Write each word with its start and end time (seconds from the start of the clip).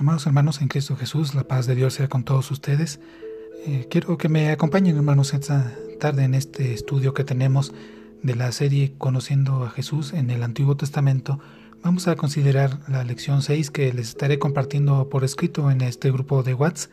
Amados 0.00 0.24
hermanos 0.24 0.62
en 0.62 0.68
Cristo 0.68 0.96
Jesús, 0.96 1.34
la 1.34 1.44
paz 1.44 1.66
de 1.66 1.74
Dios 1.74 1.92
sea 1.92 2.08
con 2.08 2.24
todos 2.24 2.50
ustedes. 2.50 3.00
Eh, 3.66 3.86
quiero 3.90 4.16
que 4.16 4.30
me 4.30 4.48
acompañen 4.50 4.96
hermanos 4.96 5.34
esta 5.34 5.76
tarde 6.00 6.24
en 6.24 6.34
este 6.34 6.72
estudio 6.72 7.12
que 7.12 7.22
tenemos 7.22 7.74
de 8.22 8.34
la 8.34 8.50
serie 8.50 8.94
Conociendo 8.96 9.62
a 9.62 9.68
Jesús 9.68 10.14
en 10.14 10.30
el 10.30 10.42
Antiguo 10.42 10.74
Testamento. 10.74 11.38
Vamos 11.82 12.08
a 12.08 12.16
considerar 12.16 12.78
la 12.88 13.04
lección 13.04 13.42
6 13.42 13.70
que 13.70 13.92
les 13.92 14.08
estaré 14.08 14.38
compartiendo 14.38 15.10
por 15.10 15.22
escrito 15.22 15.70
en 15.70 15.82
este 15.82 16.10
grupo 16.10 16.42
de 16.42 16.54
WhatsApp. 16.54 16.90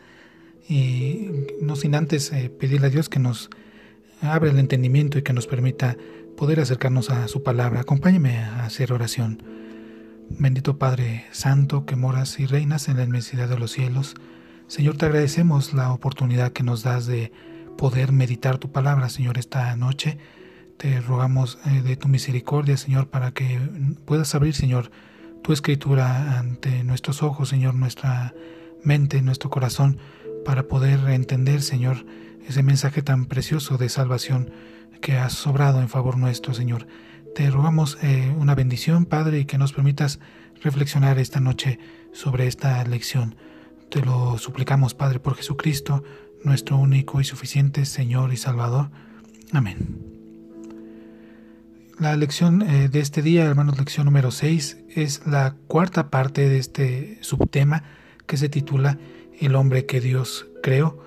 Y 0.67 1.29
no 1.61 1.77
sin 1.77 1.95
antes 1.95 2.33
eh, 2.33 2.49
pedirle 2.49 2.87
a 2.87 2.89
Dios 2.89 3.07
que 3.07 3.19
nos 3.19 3.49
abra 4.19 4.51
el 4.51 4.59
entendimiento 4.59 5.17
y 5.17 5.21
que 5.21 5.31
nos 5.31 5.47
permita 5.47 5.95
poder 6.35 6.59
acercarnos 6.59 7.09
a 7.09 7.29
su 7.29 7.41
palabra. 7.41 7.79
Acompáñeme 7.79 8.37
a 8.39 8.65
hacer 8.65 8.91
oración. 8.91 9.56
Bendito 10.29 10.77
Padre 10.77 11.25
Santo 11.31 11.85
que 11.85 11.95
moras 11.95 12.39
y 12.39 12.45
reinas 12.45 12.89
en 12.89 12.97
la 12.97 13.03
inmensidad 13.03 13.47
de 13.47 13.57
los 13.57 13.71
cielos, 13.71 14.15
Señor, 14.67 14.97
te 14.97 15.05
agradecemos 15.05 15.73
la 15.73 15.91
oportunidad 15.93 16.51
que 16.51 16.63
nos 16.63 16.83
das 16.83 17.07
de 17.07 17.31
poder 17.77 18.11
meditar 18.11 18.57
tu 18.57 18.69
palabra, 18.71 19.07
Señor, 19.07 19.37
esta 19.37 19.75
noche. 19.77 20.17
Te 20.75 20.99
rogamos 20.99 21.57
eh, 21.65 21.81
de 21.81 21.95
tu 21.95 22.09
misericordia, 22.09 22.75
Señor, 22.75 23.07
para 23.07 23.31
que 23.31 23.59
puedas 24.05 24.35
abrir, 24.35 24.53
Señor, 24.53 24.91
tu 25.41 25.53
escritura 25.53 26.37
ante 26.37 26.83
nuestros 26.83 27.23
ojos, 27.23 27.47
Señor, 27.47 27.75
nuestra 27.75 28.33
mente, 28.83 29.21
nuestro 29.21 29.49
corazón, 29.49 29.97
para 30.43 30.67
poder 30.67 30.99
entender, 31.09 31.61
Señor, 31.61 32.05
ese 32.45 32.61
mensaje 32.61 33.01
tan 33.01 33.25
precioso 33.25 33.77
de 33.77 33.87
salvación 33.87 34.51
que 35.01 35.17
has 35.17 35.33
sobrado 35.33 35.79
en 35.79 35.87
favor 35.87 36.17
nuestro, 36.17 36.53
Señor. 36.53 36.87
Te 37.37 37.51
rogamos 37.51 37.99
eh, 38.01 38.33
una 38.39 38.55
bendición, 38.55 39.05
Padre, 39.05 39.37
y 39.37 39.45
que 39.45 39.59
nos 39.59 39.71
permitas 39.71 40.17
reflexionar 40.63 41.19
esta 41.19 41.39
noche 41.39 41.77
sobre 42.11 42.47
esta 42.47 42.83
lección. 42.83 43.35
Te 43.91 44.01
lo 44.01 44.39
suplicamos, 44.39 44.95
Padre, 44.95 45.19
por 45.19 45.35
Jesucristo, 45.35 46.03
nuestro 46.43 46.77
único 46.77 47.21
y 47.21 47.25
suficiente 47.25 47.85
Señor 47.85 48.33
y 48.33 48.37
Salvador. 48.37 48.89
Amén. 49.53 49.77
La 51.99 52.15
lección 52.15 52.63
eh, 52.63 52.89
de 52.89 53.01
este 53.01 53.21
día, 53.21 53.45
hermanos, 53.45 53.77
lección 53.77 54.05
número 54.05 54.31
6, 54.31 54.77
es 54.95 55.27
la 55.27 55.53
cuarta 55.67 56.09
parte 56.09 56.49
de 56.49 56.57
este 56.57 57.19
subtema 57.21 57.83
que 58.25 58.37
se 58.37 58.49
titula 58.49 58.97
El 59.39 59.53
hombre 59.53 59.85
que 59.85 60.01
Dios 60.01 60.47
creó. 60.63 61.05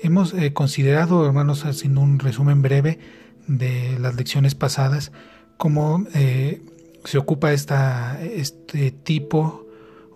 Hemos 0.00 0.34
eh, 0.34 0.52
considerado, 0.52 1.26
hermanos, 1.26 1.64
haciendo 1.64 2.00
un 2.00 2.20
resumen 2.20 2.62
breve 2.62 3.00
de 3.48 3.98
las 3.98 4.14
lecciones 4.14 4.54
pasadas, 4.54 5.10
cómo 5.56 6.04
eh, 6.14 6.62
se 7.04 7.18
ocupa 7.18 7.52
este 7.52 8.90
tipo 8.90 9.66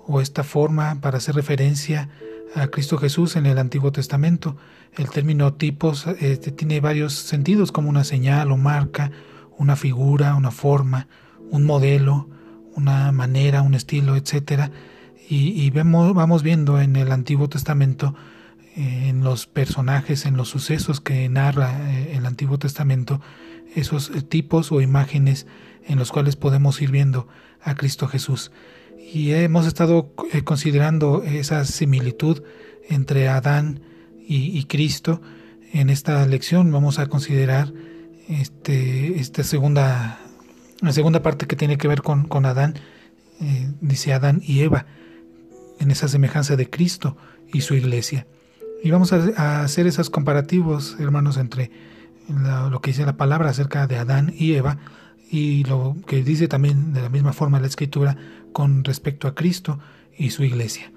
o 0.06 0.20
esta 0.20 0.42
forma 0.42 1.00
para 1.00 1.18
hacer 1.18 1.34
referencia 1.34 2.08
a 2.54 2.68
Cristo 2.68 2.98
Jesús 2.98 3.36
en 3.36 3.46
el 3.46 3.58
Antiguo 3.58 3.92
Testamento. 3.92 4.56
El 4.96 5.10
término 5.10 5.54
tipos 5.54 6.06
este, 6.06 6.50
tiene 6.50 6.80
varios 6.80 7.14
sentidos, 7.14 7.72
como 7.72 7.88
una 7.88 8.04
señal 8.04 8.50
o 8.50 8.56
marca, 8.56 9.12
una 9.58 9.76
figura, 9.76 10.34
una 10.34 10.50
forma, 10.50 11.08
un 11.50 11.64
modelo, 11.64 12.28
una 12.74 13.12
manera, 13.12 13.62
un 13.62 13.74
estilo, 13.74 14.16
etc. 14.16 14.70
Y, 15.28 15.68
vemos, 15.70 16.14
vamos 16.14 16.42
viendo 16.42 16.80
en 16.80 16.96
el 16.96 17.12
Antiguo 17.12 17.50
Testamento, 17.50 18.14
eh, 18.76 19.08
en 19.08 19.22
los 19.22 19.46
personajes, 19.46 20.24
en 20.24 20.38
los 20.38 20.48
sucesos 20.48 21.02
que 21.02 21.28
narra 21.28 21.90
eh, 21.90 22.16
el 22.16 22.24
Antiguo 22.24 22.58
Testamento, 22.58 23.20
esos 23.74 24.12
tipos 24.28 24.72
o 24.72 24.80
imágenes 24.80 25.46
en 25.86 25.98
los 25.98 26.12
cuales 26.12 26.36
podemos 26.36 26.80
ir 26.82 26.90
viendo 26.90 27.28
a 27.62 27.74
Cristo 27.74 28.06
Jesús. 28.06 28.52
Y 29.12 29.32
hemos 29.32 29.66
estado 29.66 30.12
eh, 30.32 30.42
considerando 30.42 31.22
esa 31.22 31.64
similitud 31.64 32.42
entre 32.88 33.28
Adán 33.28 33.80
y, 34.26 34.64
Cristo. 34.64 35.22
En 35.72 35.88
esta 35.88 36.26
lección 36.26 36.70
vamos 36.70 36.98
a 36.98 37.06
considerar 37.06 37.72
este, 38.28 39.18
esta 39.18 39.42
segunda, 39.42 40.20
la 40.82 40.92
segunda 40.92 41.22
parte 41.22 41.46
que 41.46 41.56
tiene 41.56 41.78
que 41.78 41.88
ver 41.88 42.02
con, 42.02 42.24
con 42.24 42.44
Adán, 42.44 42.74
eh, 43.40 43.70
dice 43.80 44.12
Adán 44.12 44.42
y 44.44 44.60
Eva, 44.60 44.84
en 45.80 45.90
esa 45.90 46.08
semejanza 46.08 46.56
de 46.56 46.68
Cristo 46.68 47.16
y 47.50 47.62
su 47.62 47.74
iglesia. 47.74 48.26
Y 48.84 48.90
vamos 48.90 49.12
a 49.12 49.62
hacer 49.62 49.86
esos 49.86 50.10
comparativos, 50.10 50.96
hermanos, 51.00 51.38
entre 51.38 51.70
lo 52.28 52.80
que 52.80 52.90
dice 52.90 53.06
la 53.06 53.16
palabra 53.16 53.50
acerca 53.50 53.86
de 53.86 53.96
Adán 53.96 54.32
y 54.36 54.54
Eva 54.54 54.78
y 55.30 55.64
lo 55.64 55.96
que 56.06 56.22
dice 56.22 56.48
también 56.48 56.92
de 56.92 57.02
la 57.02 57.08
misma 57.08 57.32
forma 57.32 57.60
la 57.60 57.66
escritura 57.66 58.16
con 58.52 58.84
respecto 58.84 59.28
a 59.28 59.34
Cristo 59.34 59.78
y 60.16 60.30
su 60.30 60.44
iglesia. 60.44 60.90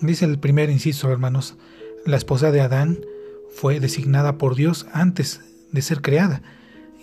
Dice 0.00 0.24
el 0.24 0.38
primer 0.38 0.70
inciso, 0.70 1.10
hermanos, 1.10 1.56
la 2.06 2.16
esposa 2.16 2.50
de 2.50 2.60
Adán 2.60 3.00
fue 3.54 3.80
designada 3.80 4.38
por 4.38 4.54
Dios 4.54 4.86
antes 4.92 5.40
de 5.72 5.82
ser 5.82 6.00
creada. 6.00 6.42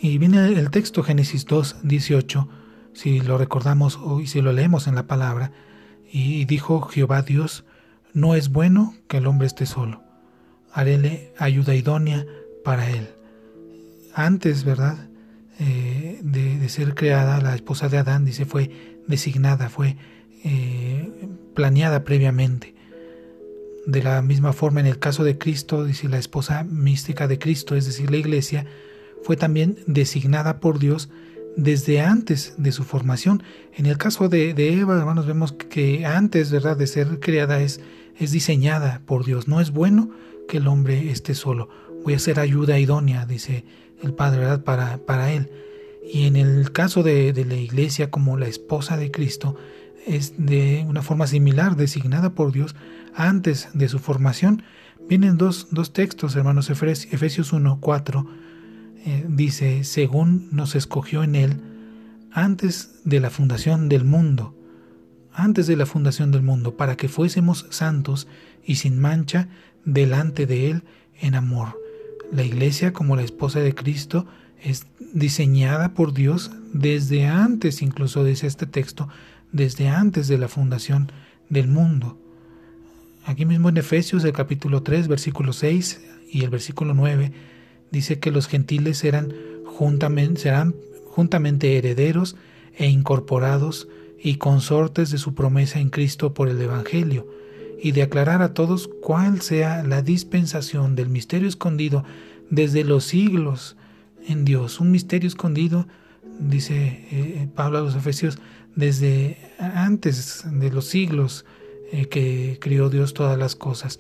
Y 0.02 0.18
viene 0.18 0.48
el 0.48 0.70
texto 0.72 1.04
Génesis 1.04 1.46
2, 1.46 1.78
18, 1.84 2.48
si 2.94 3.20
lo 3.20 3.38
recordamos 3.38 4.00
y 4.22 4.28
si 4.28 4.42
lo 4.42 4.54
leemos 4.54 4.88
en 4.88 4.96
la 4.96 5.08
palabra, 5.08 5.52
y 6.12 6.46
dijo 6.46 6.82
Jehová 6.82 7.22
Dios, 7.22 7.66
no 8.14 8.36
es 8.36 8.50
bueno 8.50 8.96
que 9.08 9.18
el 9.18 9.28
hombre 9.28 9.48
esté 9.48 9.66
solo. 9.66 10.02
Haréle 10.72 11.34
ayuda 11.38 11.76
idónea 11.76 12.26
para 12.68 12.90
él. 12.90 13.08
Antes, 14.14 14.66
¿verdad? 14.66 15.08
Eh, 15.58 16.20
de, 16.22 16.68
ser 16.68 16.96
creada, 16.96 17.40
la 17.40 17.56
esposa 17.56 17.88
de 17.88 17.98
Adán, 17.98 18.26
dice, 18.26 18.44
fue 18.44 19.00
designada, 19.08 19.70
fue 19.70 19.96
eh, 20.44 21.30
planeada 21.56 22.04
previamente. 22.04 22.76
De 23.86 24.04
la 24.04 24.22
misma 24.22 24.52
forma, 24.52 24.82
en 24.82 24.86
el 24.86 25.00
caso 25.00 25.24
de 25.24 25.38
Cristo, 25.38 25.86
dice 25.86 26.10
la 26.10 26.18
esposa 26.18 26.66
mística 26.66 27.30
de 27.30 27.40
Cristo, 27.40 27.74
es 27.78 27.86
decir, 27.86 28.12
la 28.12 28.18
iglesia, 28.18 28.66
fue 29.24 29.38
también 29.38 29.78
designada 29.88 30.60
por 30.60 30.78
Dios 30.78 31.08
desde 31.56 32.02
antes 32.02 32.56
de 32.58 32.74
su 32.74 32.84
formación. 32.84 33.44
En 33.78 33.86
el 33.86 33.98
caso 33.98 34.28
de, 34.28 34.50
Eva, 34.78 34.98
hermanos, 34.98 35.26
vemos 35.26 35.54
que 35.54 36.06
antes, 36.06 36.52
¿verdad?, 36.52 36.76
de 36.76 36.88
ser 36.88 37.22
creada 37.22 37.62
es, 37.62 37.80
es 38.20 38.34
diseñada 38.34 39.04
por 39.06 39.24
Dios. 39.24 39.48
No 39.48 39.62
es 39.62 39.72
bueno 39.72 40.10
que 40.50 40.58
el 40.58 40.68
hombre 40.68 41.12
esté 41.12 41.34
solo 41.34 41.70
voy 42.08 42.14
a 42.14 42.20
ser 42.20 42.40
ayuda 42.40 42.80
idónea, 42.80 43.26
dice 43.26 43.66
el 44.02 44.14
Padre, 44.14 44.40
¿verdad? 44.40 44.64
Para, 44.64 44.98
para 45.00 45.34
él. 45.34 45.52
Y 46.10 46.26
en 46.26 46.38
el 46.38 46.72
caso 46.72 47.04
de, 47.04 47.34
la 47.46 47.56
iglesia 47.56 48.10
como 48.10 48.38
la 48.38 48.48
esposa 48.48 48.96
de 48.96 49.12
Cristo, 49.12 49.58
es 50.06 50.36
de 50.38 50.86
una 50.88 51.02
forma 51.02 51.28
similar, 51.28 51.76
designada 51.76 52.30
por 52.30 52.54
Dios 52.54 52.78
antes 53.14 53.68
de 53.74 53.90
su 53.90 54.00
formación. 54.00 54.64
Vienen 55.10 55.38
dos, 55.38 55.68
dos 55.72 55.92
textos, 55.92 56.38
hermanos, 56.38 56.70
Efesios 56.70 57.52
1, 57.52 57.80
4, 57.82 58.28
eh, 59.06 59.26
dice, 59.28 59.84
según 59.84 60.48
nos 60.54 60.76
escogió 60.76 61.24
en 61.24 61.36
él 61.36 61.60
antes 62.32 63.02
de 63.04 63.20
la 63.20 63.30
fundación 63.30 63.90
del 63.90 64.06
mundo, 64.06 64.56
antes 65.34 65.68
de 65.68 65.76
la 65.76 65.86
fundación 65.86 66.32
del 66.32 66.42
mundo, 66.42 66.78
para 66.78 66.96
que 66.96 67.10
fuésemos 67.10 67.68
santos 67.70 68.30
y 68.64 68.76
sin 68.76 68.98
mancha 68.98 69.50
delante 69.84 70.46
de 70.46 70.72
él 70.72 70.84
en 71.20 71.36
amor 71.36 71.76
la 72.32 72.44
iglesia 72.44 72.94
como 72.94 73.16
la 73.16 73.24
esposa 73.24 73.60
de 73.60 73.74
Cristo 73.74 74.26
es 74.62 74.86
diseñada 75.14 75.94
por 75.94 76.14
Dios 76.14 76.52
desde 76.74 77.26
antes, 77.26 77.82
incluso 77.82 78.24
dice 78.24 78.48
este 78.48 78.66
texto, 78.66 79.08
desde 79.52 79.88
antes 79.88 80.28
de 80.28 80.38
la 80.38 80.48
fundación 80.48 81.12
del 81.50 81.68
mundo. 81.68 82.18
Aquí 83.26 83.46
mismo 83.46 83.70
en 83.70 83.78
Efesios, 83.78 84.24
el 84.24 84.34
capítulo 84.34 84.84
3, 84.84 85.08
versículo 85.08 85.54
6 85.54 86.02
y 86.32 86.44
el 86.44 86.50
versículo 86.50 86.94
9, 86.94 87.32
dice 87.92 88.20
que 88.20 88.32
los 88.32 88.48
gentiles 88.48 89.04
juntamente, 89.66 90.42
serán 90.42 90.76
juntamente 91.06 91.78
herederos 91.78 92.36
e 92.76 92.88
incorporados 92.88 93.88
y 94.22 94.36
consortes 94.36 95.12
de 95.12 95.18
su 95.18 95.34
promesa 95.34 95.80
en 95.80 95.90
Cristo 95.90 96.34
por 96.34 96.50
el 96.50 96.62
Evangelio 96.62 97.28
y 97.82 97.92
de 97.92 98.04
aclarar 98.04 98.42
a 98.42 98.54
todos 98.54 98.90
cuál 99.02 99.42
sea 99.42 99.84
la 99.84 100.02
dispensación 100.02 100.96
del 100.96 101.10
misterio 101.10 101.48
escondido 101.48 102.04
desde 102.50 102.84
los 102.84 103.04
siglos 103.04 103.78
en 104.28 104.46
Dios. 104.46 104.80
Un 104.80 104.92
misterio 104.92 105.28
escondido, 105.28 105.88
dice 106.40 107.06
eh, 107.12 107.48
Pablo 107.56 107.80
a 107.80 107.82
los 107.82 107.96
Efesios, 107.96 108.40
desde 108.76 109.38
antes 109.60 110.44
de 110.50 110.72
los 110.72 110.86
siglos 110.86 111.46
eh, 111.92 112.08
que 112.08 112.58
crió 112.62 112.90
Dios 112.90 113.14
todas 113.14 113.38
las 113.38 113.56
cosas. 113.56 114.00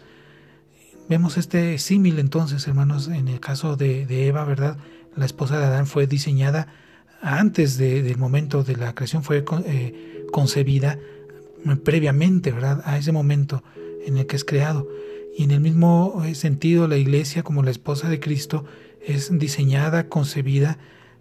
Vemos 1.10 1.38
este 1.38 1.78
símil 1.78 2.20
entonces, 2.20 2.68
hermanos, 2.68 3.08
en 3.08 3.28
el 3.28 3.40
caso 3.40 3.78
de, 3.78 4.28
Eva, 4.28 4.44
¿verdad? 4.44 4.78
La 5.16 5.26
esposa 5.26 5.58
de 5.58 5.66
Adán 5.66 5.88
fue 5.88 6.06
diseñada 6.06 6.68
antes 7.22 7.78
del 7.78 8.18
momento 8.18 8.64
de 8.64 8.76
la 8.76 8.94
creación, 8.94 9.24
fue 9.24 9.44
eh, 9.66 10.26
concebida 10.32 11.00
previamente, 11.75 12.52
¿verdad? 12.52 12.81
A 12.86 12.98
ese 12.98 13.12
momento 13.12 13.64
en 14.06 14.18
el 14.18 14.25
que 14.25 14.36
es 14.36 14.46
creado. 14.46 14.88
Y 15.38 15.44
en 15.44 15.52
el 15.52 15.60
mismo 15.60 16.24
eh, 16.25 16.34
sentido, 16.36 16.88
la 16.88 16.98
iglesia, 16.98 17.44
como 17.44 17.64
la 17.64 17.72
esposa 17.72 18.10
de 18.10 18.19
Cristo, 18.19 18.66
es 19.06 19.38
diseñada, 19.38 20.08
concebida, 20.08 20.78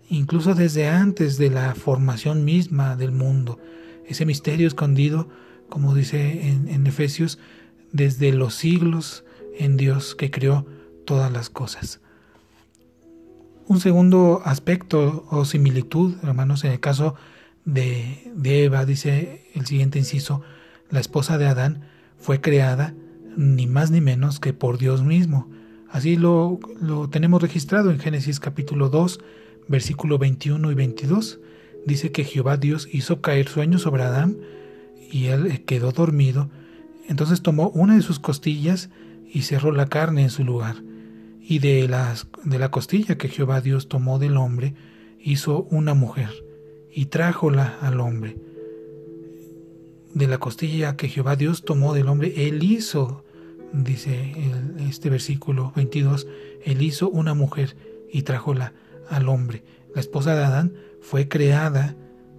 incluso 0.08 0.54
desde 0.54 0.88
antes 0.88 1.36
de 1.36 1.50
la 1.50 1.74
formación 1.74 2.44
misma 2.44 2.96
del 2.96 3.12
mundo. 3.12 3.58
Ese 4.06 4.24
misterio 4.24 4.68
escondido 4.68 5.28
como 5.68 5.94
dice 5.94 6.48
en, 6.48 6.86
Efesios, 6.86 7.38
desde 7.92 8.32
los 8.32 8.54
siglos 8.54 9.24
en 9.58 9.76
Dios 9.76 10.14
que 10.14 10.30
creó 10.30 10.66
todas 11.04 11.32
las 11.32 11.50
cosas. 11.50 12.00
Un 13.66 13.80
segundo 13.80 14.42
aspecto 14.44 15.26
o 15.30 15.44
similitud, 15.44 16.14
hermanos, 16.22 16.64
en 16.64 16.72
el 16.72 16.80
caso 16.80 17.14
de, 17.14 17.16
de, 17.66 18.64
Eva, 18.64 18.86
dice 18.86 19.42
el 19.54 19.66
siguiente 19.66 19.98
inciso, 19.98 20.40
la 20.88 21.00
esposa 21.00 21.36
de 21.36 21.46
Adán 21.46 21.82
fue 22.18 22.40
creada 22.40 22.94
ni 23.36 23.66
más 23.66 23.90
ni 23.90 24.00
menos 24.00 24.40
que 24.40 24.54
por 24.54 24.78
Dios 24.78 25.02
mismo. 25.02 25.50
Así 25.90 26.16
lo, 26.16 26.58
lo 26.80 27.10
tenemos 27.10 27.42
registrado 27.42 27.90
en 27.90 27.98
Génesis 27.98 28.40
capítulo 28.40 28.88
2, 28.88 29.20
versículo 29.68 30.16
21 30.16 30.70
y 30.70 30.74
22. 30.74 31.40
Dice 31.84 32.12
que 32.12 32.24
Jehová 32.24 32.56
Dios 32.56 32.88
hizo 32.90 33.20
caer 33.20 33.48
sueño 33.48 33.78
sobre 33.78 34.04
Adán 34.04 34.38
y 35.10 35.26
él 35.26 35.64
quedó 35.66 35.92
dormido. 35.92 36.48
Entonces 37.08 37.42
tomó 37.42 37.68
una 37.70 37.96
de 37.96 38.02
sus 38.02 38.18
costillas 38.18 38.90
y 39.28 39.42
cerró 39.42 39.72
la 39.72 39.86
carne 39.86 40.22
en 40.22 40.30
su 40.30 40.44
lugar. 40.44 40.76
Y 41.40 41.58
de, 41.60 41.88
de 42.44 42.58
la 42.58 42.70
costilla 42.70 43.18
que 43.18 43.28
Jehová 43.28 43.60
Dios 43.60 43.88
tomó 43.88 44.18
del 44.18 44.36
hombre, 44.36 44.74
hizo 45.20 45.62
una 45.70 45.94
mujer 45.94 46.45
y 46.96 47.06
trájola 47.06 47.76
al 47.82 48.00
hombre. 48.00 48.38
De 50.14 50.26
la 50.26 50.38
costilla 50.38 50.96
que 50.96 51.10
Jehová 51.10 51.36
Dios 51.36 51.62
tomó 51.62 51.92
del 51.92 52.08
hombre, 52.08 52.48
él 52.48 52.62
hizo, 52.62 53.22
dice 53.74 54.32
este 54.88 55.10
versículo 55.10 55.74
22, 55.76 56.26
él 56.64 56.80
hizo 56.80 57.10
una 57.10 57.34
mujer 57.34 57.76
y 58.10 58.22
trájola 58.22 58.72
al 59.10 59.28
hombre. 59.28 59.62
La 59.94 60.00
esposa 60.00 60.34
de 60.34 60.42
Adán 60.42 60.72
fue 61.02 61.28
creada 61.28 61.94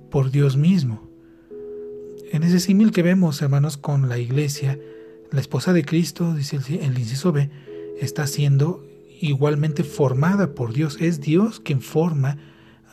por 0.10 0.32
Dios 0.32 0.58
mismo. 0.58 1.08
En 2.32 2.42
ese 2.42 2.60
símil 2.60 2.92
que 2.92 3.04
vemos, 3.04 3.40
hermanos, 3.44 3.78
con 3.78 4.10
la 4.10 4.18
iglesia, 4.18 4.80
la 5.32 5.40
esposa 5.40 5.72
de 5.72 5.86
Cristo, 5.86 6.34
dice 6.34 6.58
el, 6.82 6.98
inciso 6.98 7.32
B, 7.32 7.52
está 8.02 8.26
siendo 8.26 8.84
igualmente 9.22 9.84
formada 9.84 10.56
por 10.56 10.74
Dios. 10.74 10.98
Es 11.00 11.22
Dios 11.22 11.60
quien 11.60 11.82
forma 11.82 12.40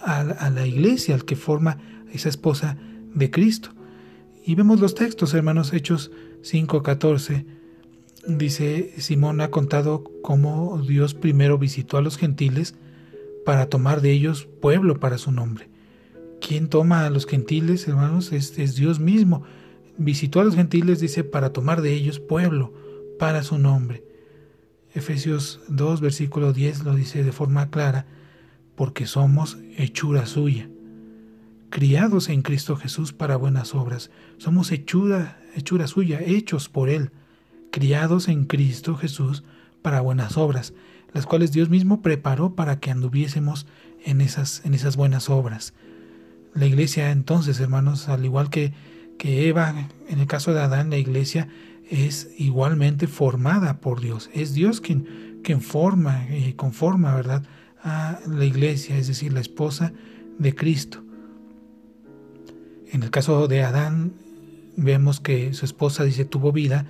a, 0.05 0.51
la 0.51 0.67
iglesia, 0.67 1.15
al 1.15 1.25
que 1.25 1.37
forma 1.37 1.79
esa 2.13 2.29
esposa 2.29 2.77
de 3.15 3.31
Cristo. 3.31 3.71
Y 4.45 4.55
vemos 4.55 4.81
los 4.81 4.95
textos, 4.95 5.35
hermanos, 5.35 5.73
Hechos 5.73 6.11
5:14. 6.43 7.47
Dice, 8.27 8.95
Simón 8.99 9.41
ha 9.41 9.51
contado 9.51 10.05
cómo 10.23 10.81
Dios 10.87 11.15
primero 11.15 11.59
visitó 11.59 11.99
a 11.99 12.03
los 12.03 12.17
gentiles 12.17 12.75
para 13.45 13.67
tomar 13.67 14.01
de 14.01 14.13
ellos 14.13 14.49
pueblo 14.61 14.99
para 14.99 15.19
su 15.19 15.31
nombre. 15.31 15.69
¿Quién 16.41 16.69
toma 16.69 17.05
a 17.05 17.11
los 17.11 17.27
gentiles, 17.27 17.87
hermanos? 17.87 18.33
Es, 18.33 18.59
es 18.59 18.77
Dios 18.77 18.99
mismo 19.01 19.45
visitó 19.97 20.41
a 20.41 20.45
los 20.45 20.55
gentiles, 20.55 21.01
dice, 21.01 21.25
para 21.25 21.53
tomar 21.53 21.83
de 21.83 21.93
ellos 21.93 22.21
pueblo 22.21 22.73
para 23.19 23.43
su 23.43 23.59
nombre. 23.59 24.05
Efesios 24.93 25.61
2, 25.69 26.01
versículo 26.01 26.53
10 26.53 26.85
lo 26.85 26.95
dice 26.95 27.25
de 27.25 27.33
forma 27.33 27.71
clara, 27.71 28.07
porque 28.77 29.07
somos 29.07 29.59
hechura 29.77 30.27
suya, 30.27 30.69
criados 31.71 32.29
en 32.29 32.43
Cristo 32.43 32.77
Jesús 32.77 33.13
para 33.13 33.37
buenas 33.37 33.75
obras. 33.75 34.11
Somos 34.39 34.73
hechura, 34.73 35.41
hechura 35.55 35.87
suya, 35.87 36.21
hechos 36.25 36.69
por 36.69 36.89
Él, 36.89 37.11
criados 37.71 38.29
en 38.29 38.45
Cristo 38.45 38.97
Jesús 38.97 39.45
para 39.83 40.01
buenas 40.01 40.37
obras, 40.37 40.75
las 41.13 41.27
cuales 41.27 41.53
Dios 41.53 41.69
mismo 41.69 42.03
preparó 42.03 42.55
para 42.55 42.81
que 42.81 42.91
anduviésemos 42.91 43.67
en 44.05 44.21
esas, 44.21 44.63
en 44.65 44.75
esas 44.75 44.97
buenas 44.97 45.31
obras. 45.31 45.75
La 46.55 46.67
iglesia 46.67 47.11
entonces, 47.11 47.59
hermanos, 47.61 48.09
al 48.09 48.25
igual 48.25 48.51
que 48.51 48.73
que 49.19 49.49
Eva, 49.49 49.89
en 50.09 50.19
el 50.19 50.27
caso 50.27 50.53
de 50.53 50.61
Adán, 50.61 50.91
la 50.91 50.97
iglesia 50.97 51.49
es 51.91 52.31
igualmente 52.39 53.07
formada 53.07 53.81
por 53.81 54.01
Dios. 54.01 54.31
Es 54.33 54.55
Dios 54.55 54.81
quien, 54.81 55.41
quien 55.43 55.61
forma 55.61 56.27
y 56.31 56.55
conforma, 56.55 57.15
¿verdad?, 57.15 57.45
a 57.85 58.19
la 58.27 58.45
iglesia, 58.45 58.97
es 58.97 59.07
decir, 59.07 59.33
la 59.33 59.41
esposa 59.41 59.93
de 60.39 60.55
Cristo. 60.55 61.05
En 62.91 63.03
el 63.03 63.11
caso 63.11 63.47
de 63.47 63.63
Adán, 63.63 64.15
vemos 64.77 65.21
que 65.21 65.55
su 65.55 65.65
esposa 65.65 66.03
dice 66.05 66.25
tuvo 66.25 66.51
vida 66.51 66.87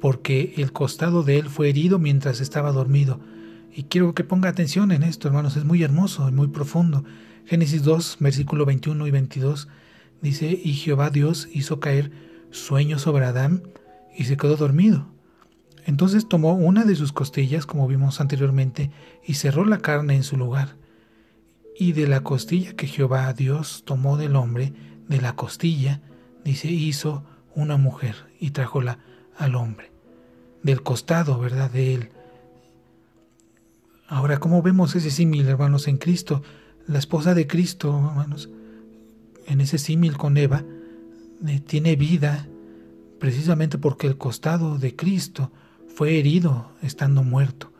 porque 0.00 0.54
el 0.56 0.72
costado 0.72 1.22
de 1.22 1.38
él 1.38 1.48
fue 1.48 1.68
herido 1.68 1.98
mientras 2.00 2.40
estaba 2.40 2.72
dormido. 2.72 3.20
Y 3.72 3.84
quiero 3.84 4.14
que 4.14 4.24
ponga 4.24 4.48
atención 4.48 4.90
en 4.90 5.04
esto, 5.04 5.28
hermanos, 5.28 5.56
es 5.56 5.64
muy 5.64 5.82
hermoso 5.82 6.28
y 6.28 6.32
muy 6.32 6.48
profundo. 6.48 7.04
Génesis 7.46 7.84
2, 7.84 8.16
versículo 8.20 8.66
21 8.66 9.06
y 9.06 9.10
22 9.10 9.68
Dice, 10.22 10.56
y 10.62 10.74
Jehová 10.74 11.10
Dios 11.10 11.48
hizo 11.52 11.80
caer 11.80 12.12
sueño 12.52 13.00
sobre 13.00 13.24
Adán 13.24 13.64
y 14.16 14.24
se 14.24 14.36
quedó 14.36 14.56
dormido. 14.56 15.11
Entonces 15.84 16.28
tomó 16.28 16.54
una 16.54 16.84
de 16.84 16.94
sus 16.94 17.12
costillas, 17.12 17.66
como 17.66 17.88
vimos 17.88 18.20
anteriormente, 18.20 18.90
y 19.24 19.34
cerró 19.34 19.64
la 19.64 19.78
carne 19.78 20.14
en 20.14 20.22
su 20.22 20.36
lugar. 20.36 20.76
Y 21.76 21.92
de 21.92 22.06
la 22.06 22.20
costilla 22.20 22.74
que 22.74 22.86
Jehová 22.86 23.32
Dios 23.32 23.82
tomó 23.84 24.16
del 24.16 24.36
hombre, 24.36 24.72
de 25.08 25.20
la 25.20 25.34
costilla, 25.34 26.00
dice, 26.44 26.70
hizo 26.70 27.24
una 27.54 27.76
mujer 27.76 28.14
y 28.38 28.50
trájola 28.50 28.98
al 29.36 29.56
hombre. 29.56 29.90
Del 30.62 30.82
costado, 30.82 31.38
¿verdad? 31.38 31.70
De 31.70 31.94
él. 31.94 32.10
Ahora, 34.06 34.38
¿cómo 34.38 34.62
vemos 34.62 34.94
ese 34.94 35.10
símil, 35.10 35.48
hermanos, 35.48 35.88
en 35.88 35.96
Cristo? 35.96 36.42
La 36.86 36.98
esposa 36.98 37.34
de 37.34 37.46
Cristo, 37.46 37.88
hermanos, 38.10 38.50
en 39.46 39.60
ese 39.60 39.78
símil 39.78 40.16
con 40.16 40.36
Eva, 40.36 40.64
eh, 41.46 41.60
tiene 41.60 41.96
vida 41.96 42.46
precisamente 43.18 43.78
porque 43.78 44.06
el 44.06 44.18
costado 44.18 44.78
de 44.78 44.94
Cristo 44.94 45.50
fue 45.94 46.18
herido 46.18 46.70
estando 46.82 47.22
muerto. 47.22 47.72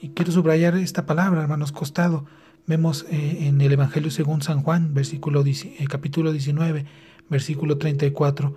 Y 0.00 0.10
quiero 0.10 0.32
subrayar 0.32 0.76
esta 0.76 1.06
palabra, 1.06 1.42
hermanos, 1.42 1.72
costado. 1.72 2.26
Vemos 2.66 3.06
eh, 3.10 3.46
en 3.46 3.60
el 3.60 3.72
Evangelio 3.72 4.10
según 4.10 4.42
San 4.42 4.62
Juan, 4.62 4.94
versículo, 4.94 5.44
eh, 5.44 5.86
capítulo 5.88 6.32
19, 6.32 6.86
versículo 7.28 7.78
34, 7.78 8.56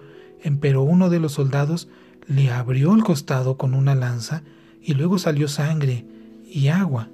pero 0.61 0.83
uno 0.83 1.09
de 1.09 1.19
los 1.19 1.33
soldados 1.33 1.89
le 2.27 2.51
abrió 2.51 2.93
el 2.93 3.03
costado 3.03 3.57
con 3.57 3.73
una 3.73 3.95
lanza 3.95 4.43
y 4.81 4.93
luego 4.93 5.17
salió 5.17 5.47
sangre 5.47 6.05
y 6.45 6.67
agua. 6.67 7.09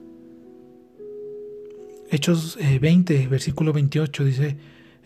Hechos 2.11 2.57
20, 2.59 3.27
versículo 3.27 3.73
28 3.73 4.23
dice, 4.23 4.57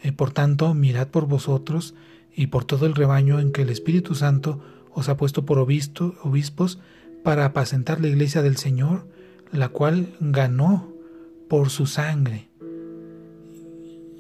eh, 0.04 0.12
por 0.12 0.32
tanto, 0.32 0.74
mirad 0.74 1.08
por 1.08 1.28
vosotros 1.28 1.96
y 2.36 2.48
por 2.48 2.66
todo 2.66 2.86
el 2.86 2.96
rebaño 2.96 3.40
en 3.40 3.52
que 3.52 3.62
el 3.62 3.70
Espíritu 3.70 4.14
Santo 4.14 4.62
os 4.98 5.10
ha 5.10 5.16
puesto 5.16 5.46
por 5.46 5.60
obispos 5.60 6.80
para 7.24 7.46
apacentar 7.46 8.02
la 8.02 8.08
iglesia 8.08 8.42
del 8.42 8.58
Señor, 8.58 9.06
la 9.52 9.70
cual 9.70 10.16
ganó 10.20 10.92
por 11.48 11.70
su 11.70 11.86
sangre. 11.86 12.50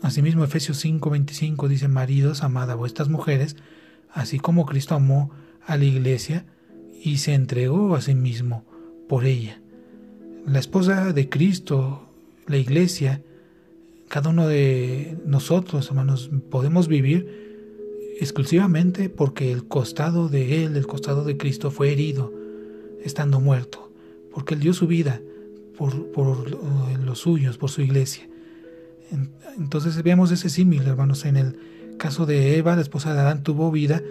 Asimismo, 0.04 0.44
Efesios 0.44 0.86
5:25 0.86 1.68
dice, 1.68 1.88
Maridos, 1.88 2.44
amad 2.44 2.70
a 2.70 2.76
vuestras 2.76 3.10
mujeres, 3.10 3.56
así 4.14 4.38
como 4.38 4.68
Cristo 4.68 4.94
amó 4.94 5.32
a 5.66 5.78
la 5.78 5.86
iglesia 5.86 6.46
y 7.04 7.18
se 7.18 7.34
entregó 7.34 7.96
a 7.96 8.02
sí 8.02 8.14
mismo 8.14 8.64
por 9.10 9.26
ella. 9.26 9.60
La 10.46 10.60
esposa 10.60 11.12
de 11.12 11.28
Cristo, 11.28 12.08
la 12.46 12.58
iglesia, 12.58 13.24
cada 14.10 14.30
uno 14.30 14.48
de 14.48 15.18
nosotros, 15.26 15.88
hermanos, 15.88 16.30
podemos 16.52 16.88
vivir 16.88 17.47
exclusivamente 18.20 19.10
porque 19.10 19.52
el 19.52 19.68
costado 19.68 20.30
de 20.30 20.64
Él, 20.64 20.76
el 20.76 20.88
costado 20.88 21.24
de 21.24 21.38
Cristo 21.38 21.72
fue 21.72 21.92
herido, 21.92 22.34
estando 23.04 23.40
muerto, 23.40 23.92
porque 24.32 24.54
Él 24.56 24.60
dio 24.60 24.74
su 24.74 24.88
vida 24.88 25.22
por, 25.78 25.94
los 27.00 27.20
suyos, 27.20 27.58
por 27.58 27.70
su 27.70 27.82
iglesia. 27.82 28.28
Entonces 29.58 30.02
veamos 30.04 30.32
ese 30.32 30.50
símil, 30.50 30.84
hermanos, 30.88 31.26
en 31.26 31.38
el 31.38 31.60
caso 31.98 32.26
de 32.26 32.58
Eva, 32.58 32.76
la 32.76 32.82
esposa 32.82 33.14
de 33.14 33.20
Adán, 33.20 33.44
tuvo 33.44 33.72
vida, 33.72 34.02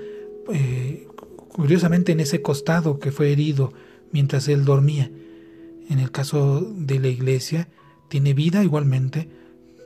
eh, 0.53 1.07
curiosamente 1.49 2.13
en 2.13 2.21
ese 2.21 2.43
costado 2.43 2.99
que 2.99 3.13
fue 3.13 3.33
herido 3.33 3.73
mientras 4.13 4.49
él 4.49 4.65
dormía. 4.65 5.11
En 5.89 5.99
el 5.99 6.11
caso 6.11 6.61
de 6.61 6.99
la 6.99 7.09
iglesia, 7.09 7.69
tiene 8.09 8.35
vida 8.35 8.65
igualmente, 8.65 9.29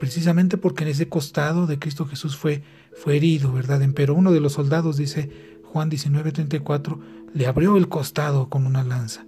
precisamente 0.01 0.57
porque 0.57 0.83
en 0.83 0.91
ese 0.91 1.09
costado 1.09 1.67
de 1.67 1.79
Cristo 1.79 2.07
Jesús 2.07 2.35
fue, 2.35 2.63
fue 2.97 3.17
herido, 3.17 3.53
¿verdad? 3.53 3.87
Pero 3.95 4.15
uno 4.15 4.33
de 4.33 4.41
los 4.41 4.55
soldados, 4.55 4.97
dice 4.97 5.31
Juan 5.63 5.91
19:34, 5.91 6.99
le 7.35 7.47
abrió 7.47 7.77
el 7.77 7.89
costado 7.89 8.49
con 8.49 8.67
una 8.67 8.83
lanza 8.83 9.27